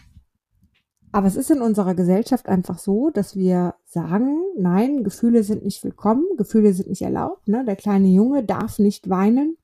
Aber 1.12 1.26
es 1.26 1.36
ist 1.36 1.50
in 1.50 1.60
unserer 1.60 1.94
Gesellschaft 1.94 2.48
einfach 2.48 2.78
so, 2.78 3.10
dass 3.10 3.36
wir 3.36 3.74
sagen, 3.84 4.40
nein, 4.56 5.04
Gefühle 5.04 5.42
sind 5.42 5.62
nicht 5.62 5.84
willkommen, 5.84 6.24
Gefühle 6.36 6.72
sind 6.72 6.88
nicht 6.88 7.02
erlaubt. 7.02 7.48
Ne? 7.48 7.64
Der 7.64 7.76
kleine 7.76 8.08
Junge 8.08 8.44
darf 8.44 8.78
nicht 8.78 9.10
weinen. 9.10 9.57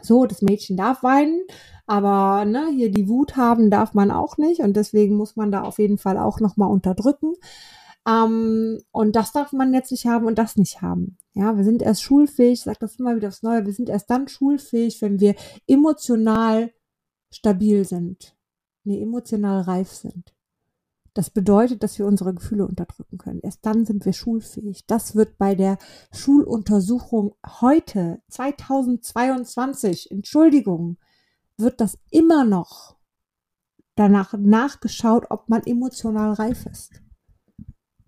So, 0.00 0.26
das 0.26 0.42
Mädchen 0.42 0.76
darf 0.76 1.02
weinen, 1.02 1.42
aber 1.86 2.44
ne, 2.44 2.68
hier 2.74 2.90
die 2.90 3.08
Wut 3.08 3.36
haben 3.36 3.70
darf 3.70 3.94
man 3.94 4.10
auch 4.10 4.38
nicht 4.38 4.60
und 4.60 4.74
deswegen 4.74 5.16
muss 5.16 5.36
man 5.36 5.52
da 5.52 5.62
auf 5.62 5.78
jeden 5.78 5.98
Fall 5.98 6.18
auch 6.18 6.40
nochmal 6.40 6.70
unterdrücken. 6.70 7.34
Ähm, 8.08 8.80
und 8.90 9.16
das 9.16 9.32
darf 9.32 9.52
man 9.52 9.74
jetzt 9.74 9.90
nicht 9.90 10.06
haben 10.06 10.26
und 10.26 10.38
das 10.38 10.56
nicht 10.56 10.82
haben. 10.82 11.18
Ja, 11.34 11.56
wir 11.56 11.64
sind 11.64 11.82
erst 11.82 12.02
schulfähig, 12.02 12.60
ich 12.60 12.62
sage 12.62 12.78
das 12.80 12.96
immer 12.96 13.16
wieder 13.16 13.28
aufs 13.28 13.42
Neue, 13.42 13.66
wir 13.66 13.72
sind 13.72 13.88
erst 13.88 14.10
dann 14.10 14.28
schulfähig, 14.28 15.00
wenn 15.02 15.20
wir 15.20 15.34
emotional 15.66 16.72
stabil 17.30 17.84
sind 17.84 18.34
nee, 18.84 19.02
emotional 19.02 19.62
reif 19.62 19.90
sind. 19.90 20.34
Das 21.14 21.28
bedeutet, 21.28 21.82
dass 21.82 21.98
wir 21.98 22.06
unsere 22.06 22.32
Gefühle 22.32 22.66
unterdrücken 22.66 23.18
können. 23.18 23.40
Erst 23.42 23.66
dann 23.66 23.84
sind 23.84 24.04
wir 24.06 24.14
schulfähig. 24.14 24.86
Das 24.86 25.14
wird 25.14 25.36
bei 25.36 25.54
der 25.54 25.76
Schuluntersuchung 26.10 27.34
heute, 27.60 28.22
2022, 28.28 30.10
Entschuldigung, 30.10 30.98
wird 31.58 31.80
das 31.80 31.98
immer 32.10 32.44
noch 32.44 32.96
danach 33.94 34.32
nachgeschaut, 34.32 35.26
ob 35.28 35.50
man 35.50 35.62
emotional 35.64 36.32
reif 36.32 36.64
ist. 36.64 37.02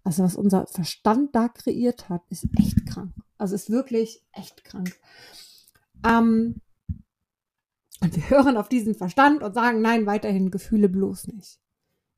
Also 0.02 0.22
was 0.22 0.36
unser 0.36 0.66
Verstand 0.66 1.34
da 1.34 1.48
kreiert 1.48 2.08
hat, 2.08 2.22
ist 2.30 2.46
echt 2.58 2.86
krank. 2.86 3.14
Also 3.36 3.54
ist 3.54 3.70
wirklich 3.70 4.24
echt 4.32 4.64
krank. 4.64 4.98
Ähm, 6.04 6.60
und 8.00 8.16
wir 8.16 8.30
hören 8.30 8.56
auf 8.56 8.68
diesen 8.68 8.94
Verstand 8.94 9.42
und 9.42 9.54
sagen, 9.54 9.80
nein, 9.80 10.06
weiterhin 10.06 10.50
Gefühle 10.50 10.88
bloß 10.88 11.28
nicht. 11.28 11.58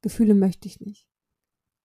Gefühle 0.07 0.35
möchte 0.35 0.69
ich 0.69 0.81
nicht. 0.81 1.07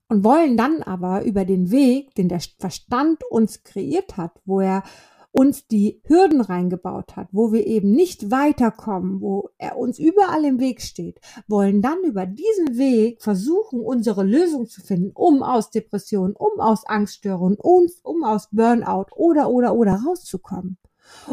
Und 0.10 0.24
wollen 0.24 0.58
dann 0.58 0.84
aber 0.84 1.24
über 1.24 1.46
den 1.46 1.72
Weg, 1.72 2.14
den 2.16 2.28
der 2.28 2.42
Verstand 2.60 3.24
uns 3.30 3.64
kreiert 3.64 4.18
hat, 4.18 4.42
wo 4.46 4.60
er 4.60 4.84
uns 5.32 5.66
die 5.68 6.02
Hürden 6.04 6.42
reingebaut 6.42 7.16
hat, 7.16 7.30
wo 7.32 7.54
wir 7.54 7.66
eben 7.66 7.92
nicht 7.92 8.32
weiterkommen, 8.32 9.22
wo 9.22 9.50
er 9.58 9.78
uns 9.78 9.98
überall 9.98 10.44
im 10.44 10.60
Weg 10.60 10.82
steht, 10.82 11.22
wollen 11.48 11.82
dann 11.82 12.04
über 12.04 12.26
diesen 12.26 12.78
Weg 12.78 13.22
versuchen, 13.24 13.80
unsere 13.80 14.24
Lösung 14.24 14.68
zu 14.68 14.82
finden, 14.82 15.12
um 15.14 15.42
aus 15.42 15.72
Depressionen, 15.72 16.36
um 16.36 16.60
aus 16.60 16.86
Angststörungen, 16.86 17.58
um, 17.58 17.88
um 18.04 18.24
aus 18.26 18.50
Burnout 18.52 19.08
oder, 19.16 19.50
oder, 19.50 19.74
oder 19.74 20.02
rauszukommen 20.06 20.78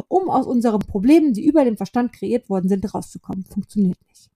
um 0.08 0.28
aus 0.30 0.46
unseren 0.46 0.80
Problemen, 0.80 1.32
die 1.32 1.46
über 1.46 1.64
dem 1.64 1.76
Verstand 1.76 2.12
kreiert 2.12 2.48
worden 2.48 2.68
sind, 2.68 2.92
rauszukommen. 2.94 3.44
Funktioniert 3.44 3.98
nicht. 4.08 4.30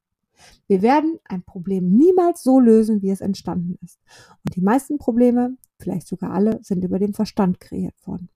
Wir 0.67 0.83
werden 0.83 1.19
ein 1.25 1.43
Problem 1.43 1.91
niemals 1.91 2.43
so 2.43 2.61
lösen, 2.61 3.03
wie 3.03 3.11
es 3.11 3.21
entstanden 3.21 3.79
ist. 3.83 4.01
Und 4.45 4.57
die 4.57 4.61
meisten 4.61 4.99
Probleme, 4.99 5.57
vielleicht 5.79 6.07
sogar 6.07 6.33
alle, 6.33 6.63
sind 6.63 6.85
über 6.85 6.99
den 6.99 7.15
Verstand 7.15 7.61
kreiert 7.61 7.95
worden. 8.07 8.29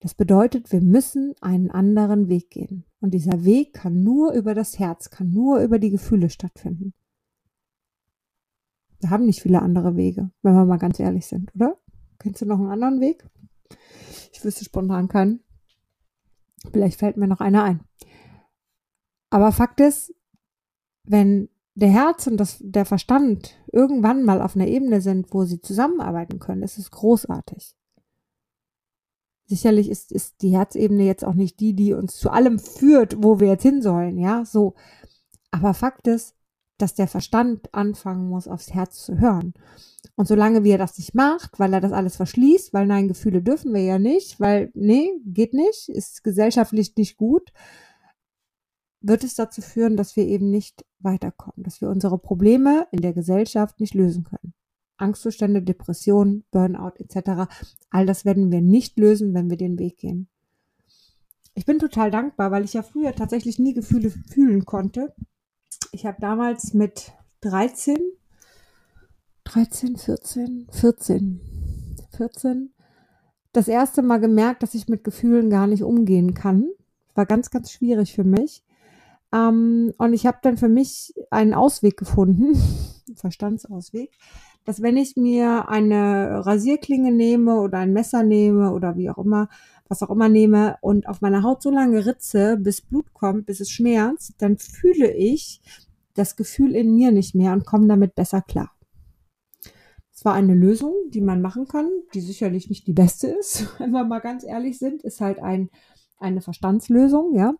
Das 0.00 0.14
bedeutet, 0.14 0.72
wir 0.72 0.80
müssen 0.80 1.34
einen 1.40 1.70
anderen 1.70 2.28
Weg 2.28 2.50
gehen. 2.50 2.84
Und 3.00 3.12
dieser 3.12 3.44
Weg 3.44 3.74
kann 3.74 4.02
nur 4.02 4.32
über 4.32 4.54
das 4.54 4.78
Herz, 4.78 5.10
kann 5.10 5.32
nur 5.32 5.60
über 5.60 5.78
die 5.78 5.90
Gefühle 5.90 6.30
stattfinden. 6.30 6.92
Wir 9.00 9.10
haben 9.10 9.26
nicht 9.26 9.42
viele 9.42 9.62
andere 9.62 9.96
Wege, 9.96 10.30
wenn 10.42 10.54
wir 10.54 10.64
mal 10.64 10.78
ganz 10.78 11.00
ehrlich 11.00 11.26
sind, 11.26 11.54
oder? 11.54 11.76
Kennst 12.18 12.40
du 12.40 12.46
noch 12.46 12.58
einen 12.58 12.70
anderen 12.70 13.00
Weg? 13.00 13.28
Ich 14.32 14.44
wüsste 14.44 14.64
spontan 14.64 15.08
keinen. 15.08 15.40
Vielleicht 16.72 16.98
fällt 16.98 17.16
mir 17.16 17.28
noch 17.28 17.40
einer 17.40 17.64
ein. 17.64 17.80
Aber 19.30 19.52
Fakt 19.52 19.80
ist, 19.80 20.14
wenn 21.04 21.48
der 21.74 21.90
Herz 21.90 22.26
und 22.26 22.38
das, 22.38 22.56
der 22.60 22.86
Verstand 22.86 23.54
irgendwann 23.70 24.24
mal 24.24 24.40
auf 24.40 24.56
einer 24.56 24.66
Ebene 24.66 25.00
sind, 25.00 25.32
wo 25.32 25.44
sie 25.44 25.60
zusammenarbeiten 25.60 26.38
können, 26.38 26.62
ist 26.62 26.78
es 26.78 26.90
großartig. 26.90 27.74
Sicherlich 29.44 29.90
ist, 29.90 30.10
ist 30.10 30.42
die 30.42 30.50
Herzebene 30.50 31.04
jetzt 31.04 31.24
auch 31.24 31.34
nicht 31.34 31.60
die, 31.60 31.74
die 31.74 31.92
uns 31.92 32.16
zu 32.16 32.30
allem 32.30 32.58
führt, 32.58 33.22
wo 33.22 33.38
wir 33.38 33.48
jetzt 33.48 33.62
hin 33.62 33.82
sollen, 33.82 34.18
ja, 34.18 34.44
so. 34.44 34.74
Aber 35.50 35.74
Fakt 35.74 36.08
ist, 36.08 36.34
dass 36.78 36.94
der 36.94 37.08
Verstand 37.08 37.72
anfangen 37.72 38.28
muss, 38.28 38.48
aufs 38.48 38.74
Herz 38.74 39.04
zu 39.04 39.18
hören. 39.18 39.54
Und 40.14 40.28
solange 40.28 40.64
wie 40.64 40.70
er 40.70 40.78
das 40.78 40.98
nicht 40.98 41.14
macht, 41.14 41.58
weil 41.58 41.72
er 41.72 41.80
das 41.80 41.92
alles 41.92 42.16
verschließt, 42.16 42.72
weil 42.72 42.86
nein, 42.86 43.08
Gefühle 43.08 43.42
dürfen 43.42 43.72
wir 43.74 43.82
ja 43.82 43.98
nicht, 43.98 44.40
weil 44.40 44.70
nee, 44.74 45.12
geht 45.24 45.52
nicht, 45.52 45.88
ist 45.88 46.24
gesellschaftlich 46.24 46.96
nicht 46.96 47.16
gut, 47.16 47.52
wird 49.06 49.24
es 49.24 49.34
dazu 49.34 49.60
führen, 49.60 49.96
dass 49.96 50.16
wir 50.16 50.26
eben 50.26 50.50
nicht 50.50 50.84
weiterkommen, 50.98 51.62
dass 51.62 51.80
wir 51.80 51.88
unsere 51.88 52.18
Probleme 52.18 52.86
in 52.90 53.00
der 53.00 53.12
Gesellschaft 53.12 53.80
nicht 53.80 53.94
lösen 53.94 54.24
können. 54.24 54.54
Angstzustände, 54.96 55.62
Depressionen, 55.62 56.44
Burnout 56.50 56.94
etc. 56.96 57.50
All 57.90 58.06
das 58.06 58.24
werden 58.24 58.50
wir 58.50 58.62
nicht 58.62 58.98
lösen, 58.98 59.34
wenn 59.34 59.50
wir 59.50 59.56
den 59.56 59.78
Weg 59.78 59.98
gehen. 59.98 60.28
Ich 61.54 61.66
bin 61.66 61.78
total 61.78 62.10
dankbar, 62.10 62.50
weil 62.50 62.64
ich 62.64 62.74
ja 62.74 62.82
früher 62.82 63.14
tatsächlich 63.14 63.58
nie 63.58 63.74
Gefühle 63.74 64.10
fühlen 64.10 64.64
konnte. 64.64 65.14
Ich 65.92 66.04
habe 66.04 66.18
damals 66.20 66.74
mit 66.74 67.12
13, 67.42 67.96
13, 69.44 69.96
14, 69.96 70.66
14, 70.70 71.40
14 72.16 72.72
das 73.52 73.68
erste 73.68 74.02
Mal 74.02 74.18
gemerkt, 74.18 74.62
dass 74.62 74.74
ich 74.74 74.88
mit 74.88 75.02
Gefühlen 75.02 75.48
gar 75.48 75.66
nicht 75.66 75.82
umgehen 75.82 76.34
kann. 76.34 76.68
War 77.14 77.24
ganz, 77.24 77.50
ganz 77.50 77.70
schwierig 77.72 78.12
für 78.12 78.24
mich. 78.24 78.62
Ähm, 79.36 79.92
und 79.98 80.12
ich 80.12 80.26
habe 80.26 80.38
dann 80.42 80.56
für 80.56 80.68
mich 80.68 81.14
einen 81.30 81.54
Ausweg 81.54 81.96
gefunden, 81.96 82.56
Verstandsausweg, 83.16 84.10
dass 84.64 84.82
wenn 84.82 84.96
ich 84.96 85.16
mir 85.16 85.68
eine 85.68 86.44
Rasierklinge 86.44 87.12
nehme 87.12 87.60
oder 87.60 87.78
ein 87.78 87.92
Messer 87.92 88.22
nehme 88.22 88.72
oder 88.72 88.96
wie 88.96 89.10
auch 89.10 89.18
immer, 89.18 89.48
was 89.88 90.02
auch 90.02 90.10
immer 90.10 90.28
nehme 90.28 90.76
und 90.80 91.08
auf 91.08 91.20
meiner 91.20 91.42
Haut 91.42 91.62
so 91.62 91.70
lange 91.70 92.06
ritze, 92.06 92.56
bis 92.56 92.80
Blut 92.80 93.12
kommt, 93.12 93.46
bis 93.46 93.60
es 93.60 93.70
schmerzt, 93.70 94.34
dann 94.38 94.58
fühle 94.58 95.12
ich 95.12 95.60
das 96.14 96.34
Gefühl 96.34 96.74
in 96.74 96.94
mir 96.94 97.12
nicht 97.12 97.34
mehr 97.34 97.52
und 97.52 97.66
komme 97.66 97.86
damit 97.86 98.14
besser 98.14 98.40
klar. 98.40 98.72
Es 100.12 100.24
war 100.24 100.32
eine 100.32 100.54
Lösung, 100.54 100.94
die 101.10 101.20
man 101.20 101.42
machen 101.42 101.68
kann, 101.68 101.88
die 102.14 102.22
sicherlich 102.22 102.70
nicht 102.70 102.86
die 102.86 102.94
beste 102.94 103.28
ist, 103.28 103.68
wenn 103.78 103.90
wir 103.90 104.04
mal 104.04 104.20
ganz 104.20 104.44
ehrlich 104.44 104.78
sind, 104.78 105.02
ist 105.02 105.20
halt 105.20 105.38
ein, 105.40 105.68
eine 106.18 106.40
Verstandslösung, 106.40 107.36
ja 107.36 107.54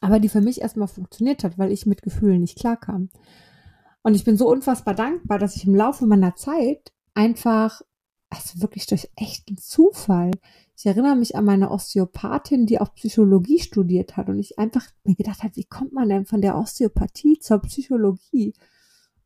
aber 0.00 0.20
die 0.20 0.28
für 0.28 0.40
mich 0.40 0.60
erstmal 0.60 0.88
funktioniert 0.88 1.44
hat, 1.44 1.58
weil 1.58 1.72
ich 1.72 1.86
mit 1.86 2.02
Gefühlen 2.02 2.40
nicht 2.40 2.58
klarkam. 2.58 3.08
Und 4.02 4.14
ich 4.14 4.24
bin 4.24 4.36
so 4.36 4.48
unfassbar 4.48 4.94
dankbar, 4.94 5.38
dass 5.38 5.56
ich 5.56 5.66
im 5.66 5.74
Laufe 5.74 6.06
meiner 6.06 6.36
Zeit 6.36 6.92
einfach, 7.14 7.82
also 8.30 8.60
wirklich 8.60 8.86
durch 8.86 9.10
echten 9.16 9.56
Zufall, 9.56 10.30
ich 10.78 10.84
erinnere 10.84 11.16
mich 11.16 11.34
an 11.34 11.46
meine 11.46 11.70
Osteopathin, 11.70 12.66
die 12.66 12.80
auch 12.80 12.94
Psychologie 12.94 13.60
studiert 13.60 14.16
hat 14.16 14.28
und 14.28 14.38
ich 14.38 14.58
einfach 14.58 14.84
mir 15.04 15.14
gedacht 15.14 15.42
habe, 15.42 15.56
wie 15.56 15.64
kommt 15.64 15.92
man 15.92 16.08
denn 16.08 16.26
von 16.26 16.42
der 16.42 16.56
Osteopathie 16.56 17.38
zur 17.40 17.60
Psychologie? 17.62 18.52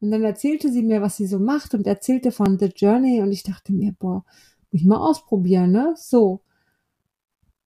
Und 0.01 0.13
dann 0.13 0.23
erzählte 0.23 0.71
sie 0.71 0.83
mir, 0.83 1.03
was 1.03 1.17
sie 1.17 1.27
so 1.27 1.39
macht 1.41 1.75
und 1.75 1.87
erzählte 1.87 2.31
von 2.31 2.59
The 2.59 2.73
Journey 2.75 3.21
und 3.21 3.33
ich 3.33 3.43
dachte 3.43 3.73
mir, 3.73 3.93
boah, 3.99 4.25
muss 4.71 4.81
ich 4.81 4.87
mal 4.87 4.99
ausprobieren, 4.99 5.73
ne? 5.73 5.95
So. 5.97 6.41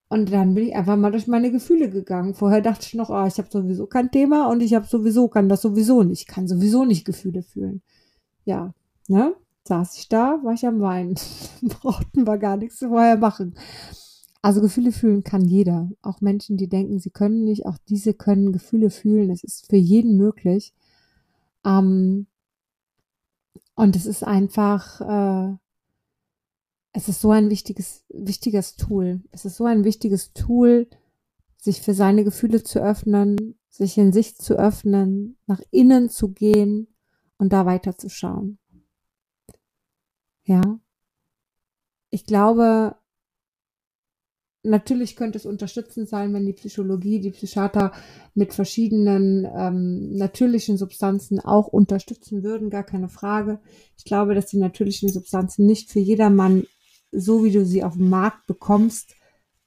Und 0.07 0.31
dann 0.31 0.53
bin 0.53 0.67
ich 0.67 0.75
einfach 0.75 0.95
mal 0.97 1.11
durch 1.11 1.27
meine 1.27 1.51
Gefühle 1.51 1.89
gegangen. 1.89 2.35
Vorher 2.35 2.61
dachte 2.61 2.85
ich 2.85 2.93
noch, 2.93 3.09
oh, 3.09 3.25
ich 3.25 3.37
habe 3.37 3.49
sowieso 3.49 3.87
kein 3.87 4.11
Thema 4.11 4.49
und 4.49 4.61
ich 4.61 4.73
habe 4.73 4.85
sowieso, 4.85 5.27
kann 5.27 5.49
das 5.49 5.61
sowieso 5.61 6.03
nicht. 6.03 6.21
Ich 6.21 6.27
kann 6.27 6.47
sowieso 6.47 6.85
nicht 6.85 7.05
Gefühle 7.05 7.41
fühlen. 7.41 7.81
Ja, 8.45 8.73
ne? 9.07 9.35
Saß 9.67 9.97
ich 9.97 10.09
da, 10.09 10.39
war 10.43 10.53
ich 10.53 10.67
am 10.67 10.79
Weinen. 10.79 11.15
Brauchten 11.63 12.27
wir 12.27 12.37
gar 12.37 12.55
nichts 12.57 12.79
vorher 12.79 13.17
machen. 13.17 13.55
Also 14.43 14.61
Gefühle 14.61 14.91
fühlen 14.91 15.23
kann 15.23 15.43
jeder. 15.43 15.89
Auch 16.03 16.21
Menschen, 16.21 16.55
die 16.55 16.69
denken, 16.69 16.99
sie 16.99 17.09
können 17.09 17.43
nicht, 17.43 17.65
auch 17.65 17.79
diese 17.89 18.13
können 18.13 18.51
Gefühle 18.51 18.91
fühlen. 18.91 19.31
Es 19.31 19.43
ist 19.43 19.65
für 19.67 19.75
jeden 19.75 20.17
möglich. 20.17 20.71
Ähm, 21.65 22.27
und 23.73 23.95
es 23.95 24.05
ist 24.05 24.23
einfach, 24.23 25.01
äh, 25.01 25.57
es 26.95 27.09
ist 27.09 27.19
so 27.19 27.31
ein 27.31 27.49
wichtiges, 27.49 28.05
wichtiges 28.07 28.77
Tool. 28.77 29.21
Es 29.31 29.43
ist 29.43 29.57
so 29.57 29.65
ein 29.65 29.83
wichtiges 29.83 30.31
Tool, 30.31 30.87
sich 31.57 31.81
für 31.81 31.93
seine 31.93 32.23
Gefühle 32.23 32.63
zu 32.63 32.81
öffnen, 32.81 33.59
sich 33.69 33.97
in 33.97 34.13
sich 34.13 34.37
zu 34.37 34.57
öffnen, 34.57 35.37
nach 35.45 35.59
innen 35.71 36.09
zu 36.09 36.31
gehen 36.31 36.87
und 37.37 37.51
da 37.51 37.65
weiterzuschauen. 37.65 38.59
Ja. 40.45 40.61
Ich 42.11 42.23
glaube, 42.23 42.95
natürlich 44.63 45.17
könnte 45.17 45.37
es 45.37 45.45
unterstützend 45.45 46.07
sein, 46.07 46.33
wenn 46.33 46.45
die 46.45 46.53
Psychologie, 46.53 47.19
die 47.19 47.31
Psychiater 47.31 47.91
mit 48.35 48.53
verschiedenen 48.53 49.45
ähm, 49.53 50.13
natürlichen 50.13 50.77
Substanzen 50.77 51.41
auch 51.41 51.67
unterstützen 51.67 52.41
würden, 52.41 52.69
gar 52.69 52.85
keine 52.85 53.09
Frage. 53.09 53.59
Ich 53.97 54.05
glaube, 54.05 54.33
dass 54.33 54.45
die 54.45 54.59
natürlichen 54.59 55.09
Substanzen 55.09 55.65
nicht 55.65 55.91
für 55.91 55.99
jedermann 55.99 56.65
so 57.15 57.43
wie 57.43 57.51
du 57.51 57.65
sie 57.65 57.83
auf 57.83 57.93
dem 57.93 58.09
Markt 58.09 58.47
bekommst, 58.47 59.15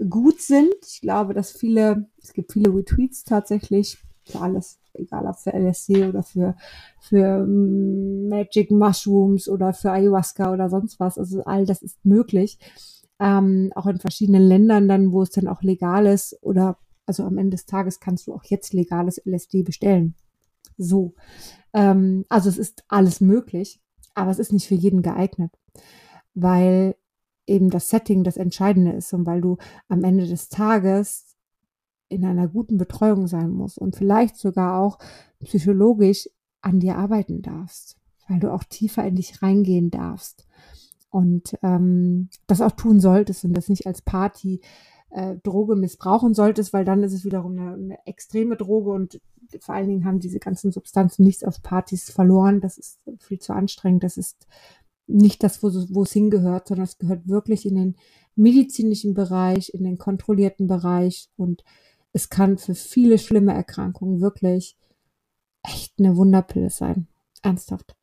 gut 0.09 0.41
sind. 0.41 0.75
Ich 0.87 1.01
glaube, 1.01 1.35
dass 1.35 1.51
viele, 1.51 2.09
es 2.23 2.33
gibt 2.33 2.53
viele 2.53 2.75
Retweets 2.75 3.25
tatsächlich 3.25 3.99
für 4.25 4.41
alles, 4.41 4.79
egal 4.95 5.27
ob 5.27 5.37
für 5.37 5.53
LSD 5.53 6.07
oder 6.07 6.23
für, 6.23 6.57
für 7.01 7.47
Magic 7.47 8.71
Mushrooms 8.71 9.49
oder 9.49 9.73
für 9.73 9.91
Ayahuasca 9.91 10.53
oder 10.53 10.69
sonst 10.69 11.01
was. 11.01 11.19
Also 11.19 11.43
all 11.45 11.67
das 11.67 11.83
ist 11.83 12.05
möglich. 12.05 12.59
Ähm, 13.19 13.73
auch 13.75 13.87
in 13.87 13.99
verschiedenen 13.99 14.43
Ländern 14.43 14.87
dann, 14.89 15.11
wo 15.11 15.23
es 15.23 15.31
dann 15.31 15.49
auch 15.49 15.63
legal 15.63 16.07
ist 16.07 16.39
oder 16.43 16.79
also 17.05 17.25
am 17.25 17.39
Ende 17.39 17.57
des 17.57 17.67
Tages 17.67 18.01
kannst 18.01 18.27
du 18.27 18.35
auch 18.35 18.45
jetzt 18.45 18.73
legales 18.75 19.21
LSD 19.25 19.63
bestellen. 19.63 20.15
So. 20.77 21.15
Ähm, 21.73 22.25
also 22.29 22.49
es 22.49 22.59
ist 22.59 22.85
alles 22.87 23.21
möglich, 23.21 23.81
aber 24.15 24.31
es 24.31 24.39
ist 24.39 24.53
nicht 24.53 24.69
für 24.69 24.75
jeden 24.75 25.03
geeignet, 25.03 25.51
weil 26.35 26.95
eben 27.49 27.71
das 27.71 27.89
Setting 27.89 28.25
das 28.25 28.37
Entscheidende 28.37 28.93
ist 28.93 29.13
und 29.13 29.27
weil 29.27 29.41
du 29.41 29.57
am 29.89 30.05
Ende 30.05 30.27
des 30.27 30.49
Tages 30.49 31.37
in 32.09 32.25
einer 32.25 32.49
guten 32.49 32.79
Betreuung 32.79 33.27
sein 33.27 33.51
musst 33.51 33.79
und 33.79 33.97
vielleicht 33.97 34.37
sogar 34.37 34.81
auch 34.81 34.99
psychologisch 35.45 36.29
an 36.61 36.81
dir 36.81 36.97
arbeiten 36.97 37.43
darfst, 37.43 37.97
weil 38.29 38.41
du 38.41 38.53
auch 38.53 38.65
tiefer 38.65 39.07
in 39.07 39.17
dich 39.17 39.43
reingehen 39.43 39.91
darfst 39.91 40.47
und 41.11 41.57
ähm, 41.63 42.29
das 42.47 42.61
auch 42.61 42.73
tun 42.73 43.01
solltest 43.01 43.45
und 43.45 43.53
das 43.53 43.69
nicht 43.69 43.87
als 43.87 44.03
Party 44.03 44.61
äh, 45.11 45.37
Droge 45.43 45.77
missbrauchen 45.77 46.35
solltest, 46.35 46.73
weil 46.73 46.85
dann 46.85 47.03
ist 47.03 47.13
es 47.13 47.25
wiederum 47.25 47.59
eine, 47.59 47.73
eine 47.73 48.07
extreme 48.07 48.57
Droge 48.57 48.91
und 48.91 49.21
vor 49.61 49.75
allen 49.75 49.89
Dingen 49.89 50.05
haben 50.05 50.21
diese 50.21 50.39
ganzen 50.39 50.73
Substanzen 50.73 51.25
nichts 51.25 51.43
auf 51.45 51.63
Partys 51.63 52.11
verloren. 52.11 52.61
Das 52.61 52.77
ist 52.77 53.01
viel 53.19 53.39
zu 53.39 53.55
anstrengend. 53.55 54.05
Das 54.05 54.19
ist 54.19 54.47
nicht 55.09 55.43
das, 55.43 55.63
wo, 55.63 56.03
es 56.03 56.13
hingehört, 56.13 56.69
sondern 56.69 56.85
es 56.85 56.99
gehört 56.99 57.27
wirklich 57.27 57.67
in 57.67 57.75
den 57.75 57.97
medizinischen 58.37 59.15
Bereich, 59.15 59.73
in 59.75 59.83
den 59.83 59.99
kontrollierten 59.99 60.69
Bereich 60.69 61.31
und 61.37 61.65
es 62.13 62.29
kann 62.29 62.59
für 62.59 62.75
viele 62.75 63.19
schlimme 63.19 63.53
Erkrankungen 63.53 64.21
wirklich 64.21 64.77
echt 65.63 65.99
eine 65.99 66.17
Wunderpille 66.17 66.71
sein. 66.71 67.09
Ernsthaft. 67.43 67.97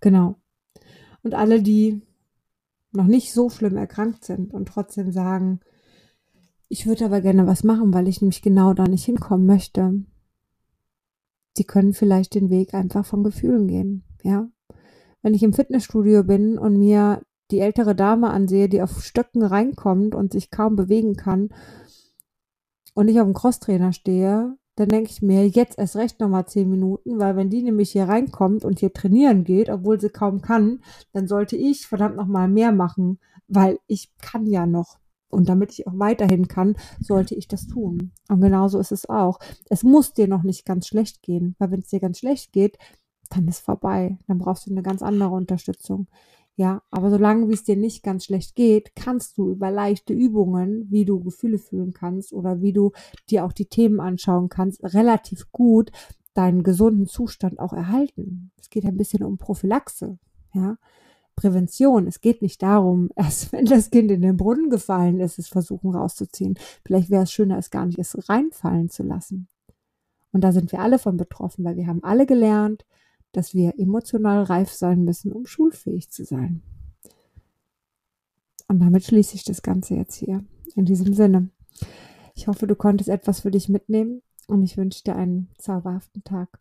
Genau. 0.00 0.36
Und 1.22 1.34
alle, 1.34 1.62
die 1.62 2.02
noch 2.92 3.06
nicht 3.06 3.32
so 3.32 3.50
schlimm 3.50 3.76
erkrankt 3.76 4.24
sind 4.24 4.52
und 4.52 4.66
trotzdem 4.66 5.12
sagen, 5.12 5.60
ich 6.68 6.86
würde 6.86 7.04
aber 7.04 7.20
gerne 7.20 7.46
was 7.46 7.64
machen, 7.64 7.94
weil 7.94 8.08
ich 8.08 8.20
nämlich 8.20 8.42
genau 8.42 8.74
da 8.74 8.84
nicht 8.84 9.04
hinkommen 9.04 9.46
möchte. 9.46 10.04
Die 11.56 11.64
können 11.64 11.94
vielleicht 11.94 12.34
den 12.34 12.50
Weg 12.50 12.74
einfach 12.74 13.06
von 13.06 13.24
Gefühlen 13.24 13.66
gehen, 13.68 14.04
ja 14.22 14.50
wenn 15.22 15.34
ich 15.34 15.42
im 15.42 15.52
Fitnessstudio 15.52 16.24
bin 16.24 16.58
und 16.58 16.78
mir 16.78 17.22
die 17.50 17.60
ältere 17.60 17.94
Dame 17.94 18.30
ansehe, 18.30 18.68
die 18.68 18.82
auf 18.82 19.02
Stöcken 19.02 19.42
reinkommt 19.42 20.14
und 20.14 20.32
sich 20.32 20.50
kaum 20.50 20.76
bewegen 20.76 21.16
kann 21.16 21.48
und 22.94 23.08
ich 23.08 23.18
auf 23.20 23.26
dem 23.26 23.34
Crosstrainer 23.34 23.92
stehe, 23.92 24.56
dann 24.78 24.88
denke 24.90 25.10
ich 25.10 25.22
mir, 25.22 25.48
jetzt 25.48 25.76
erst 25.78 25.96
recht 25.96 26.20
nochmal 26.20 26.46
zehn 26.46 26.70
Minuten, 26.70 27.18
weil 27.18 27.36
wenn 27.36 27.50
die 27.50 27.62
nämlich 27.62 27.90
hier 27.90 28.04
reinkommt 28.04 28.64
und 28.64 28.78
hier 28.78 28.92
trainieren 28.92 29.42
geht, 29.42 29.70
obwohl 29.70 30.00
sie 30.00 30.10
kaum 30.10 30.40
kann, 30.40 30.82
dann 31.12 31.26
sollte 31.26 31.56
ich 31.56 31.88
verdammt 31.88 32.16
nochmal 32.16 32.48
mehr 32.48 32.70
machen, 32.70 33.18
weil 33.48 33.80
ich 33.88 34.12
kann 34.18 34.46
ja 34.46 34.66
noch. 34.66 34.98
Und 35.30 35.48
damit 35.48 35.72
ich 35.72 35.86
auch 35.86 35.98
weiterhin 35.98 36.48
kann, 36.48 36.76
sollte 37.00 37.34
ich 37.34 37.48
das 37.48 37.66
tun. 37.66 38.12
Und 38.28 38.40
genauso 38.40 38.78
ist 38.78 38.92
es 38.92 39.08
auch. 39.08 39.40
Es 39.68 39.82
muss 39.82 40.14
dir 40.14 40.28
noch 40.28 40.42
nicht 40.42 40.64
ganz 40.64 40.86
schlecht 40.86 41.22
gehen, 41.22 41.56
weil 41.58 41.72
wenn 41.72 41.80
es 41.80 41.88
dir 41.88 42.00
ganz 42.00 42.20
schlecht 42.20 42.52
geht, 42.52 42.78
dann 43.28 43.48
ist 43.48 43.60
vorbei. 43.60 44.18
Dann 44.26 44.38
brauchst 44.38 44.66
du 44.66 44.70
eine 44.70 44.82
ganz 44.82 45.02
andere 45.02 45.30
Unterstützung. 45.30 46.08
Ja, 46.56 46.82
aber 46.90 47.10
solange 47.10 47.48
wie 47.48 47.54
es 47.54 47.62
dir 47.62 47.76
nicht 47.76 48.02
ganz 48.02 48.24
schlecht 48.24 48.56
geht, 48.56 48.96
kannst 48.96 49.38
du 49.38 49.50
über 49.50 49.70
leichte 49.70 50.12
Übungen, 50.12 50.88
wie 50.90 51.04
du 51.04 51.20
Gefühle 51.20 51.58
fühlen 51.58 51.92
kannst 51.92 52.32
oder 52.32 52.60
wie 52.60 52.72
du 52.72 52.90
dir 53.30 53.44
auch 53.44 53.52
die 53.52 53.66
Themen 53.66 54.00
anschauen 54.00 54.48
kannst, 54.48 54.82
relativ 54.82 55.52
gut 55.52 55.92
deinen 56.34 56.64
gesunden 56.64 57.06
Zustand 57.06 57.60
auch 57.60 57.72
erhalten. 57.72 58.50
Es 58.60 58.70
geht 58.70 58.84
ein 58.86 58.96
bisschen 58.96 59.22
um 59.22 59.38
Prophylaxe, 59.38 60.18
ja. 60.52 60.78
Prävention. 61.36 62.08
Es 62.08 62.20
geht 62.20 62.42
nicht 62.42 62.60
darum, 62.62 63.10
erst 63.16 63.52
wenn 63.52 63.64
das 63.64 63.90
Kind 63.90 64.10
in 64.10 64.22
den 64.22 64.36
Brunnen 64.36 64.70
gefallen 64.70 65.20
ist, 65.20 65.38
es 65.38 65.48
versuchen 65.48 65.94
rauszuziehen. 65.94 66.58
Vielleicht 66.84 67.10
wäre 67.10 67.22
es 67.22 67.32
schöner, 67.32 67.58
es 67.58 67.70
gar 67.70 67.86
nicht 67.86 67.98
erst 67.98 68.28
reinfallen 68.28 68.90
zu 68.90 69.04
lassen. 69.04 69.46
Und 70.32 70.42
da 70.42 70.52
sind 70.52 70.72
wir 70.72 70.80
alle 70.80 70.98
von 70.98 71.16
betroffen, 71.16 71.64
weil 71.64 71.76
wir 71.76 71.86
haben 71.86 72.02
alle 72.02 72.26
gelernt, 72.26 72.84
dass 73.38 73.54
wir 73.54 73.78
emotional 73.78 74.42
reif 74.42 74.72
sein 74.72 75.04
müssen, 75.04 75.30
um 75.30 75.46
schulfähig 75.46 76.10
zu 76.10 76.24
sein. 76.24 76.60
Und 78.66 78.80
damit 78.80 79.04
schließe 79.04 79.36
ich 79.36 79.44
das 79.44 79.62
Ganze 79.62 79.94
jetzt 79.94 80.16
hier. 80.16 80.44
In 80.74 80.86
diesem 80.86 81.14
Sinne. 81.14 81.48
Ich 82.34 82.48
hoffe, 82.48 82.66
du 82.66 82.74
konntest 82.74 83.08
etwas 83.08 83.38
für 83.38 83.52
dich 83.52 83.68
mitnehmen 83.68 84.22
und 84.48 84.64
ich 84.64 84.76
wünsche 84.76 85.04
dir 85.04 85.14
einen 85.14 85.50
zauberhaften 85.56 86.24
Tag. 86.24 86.58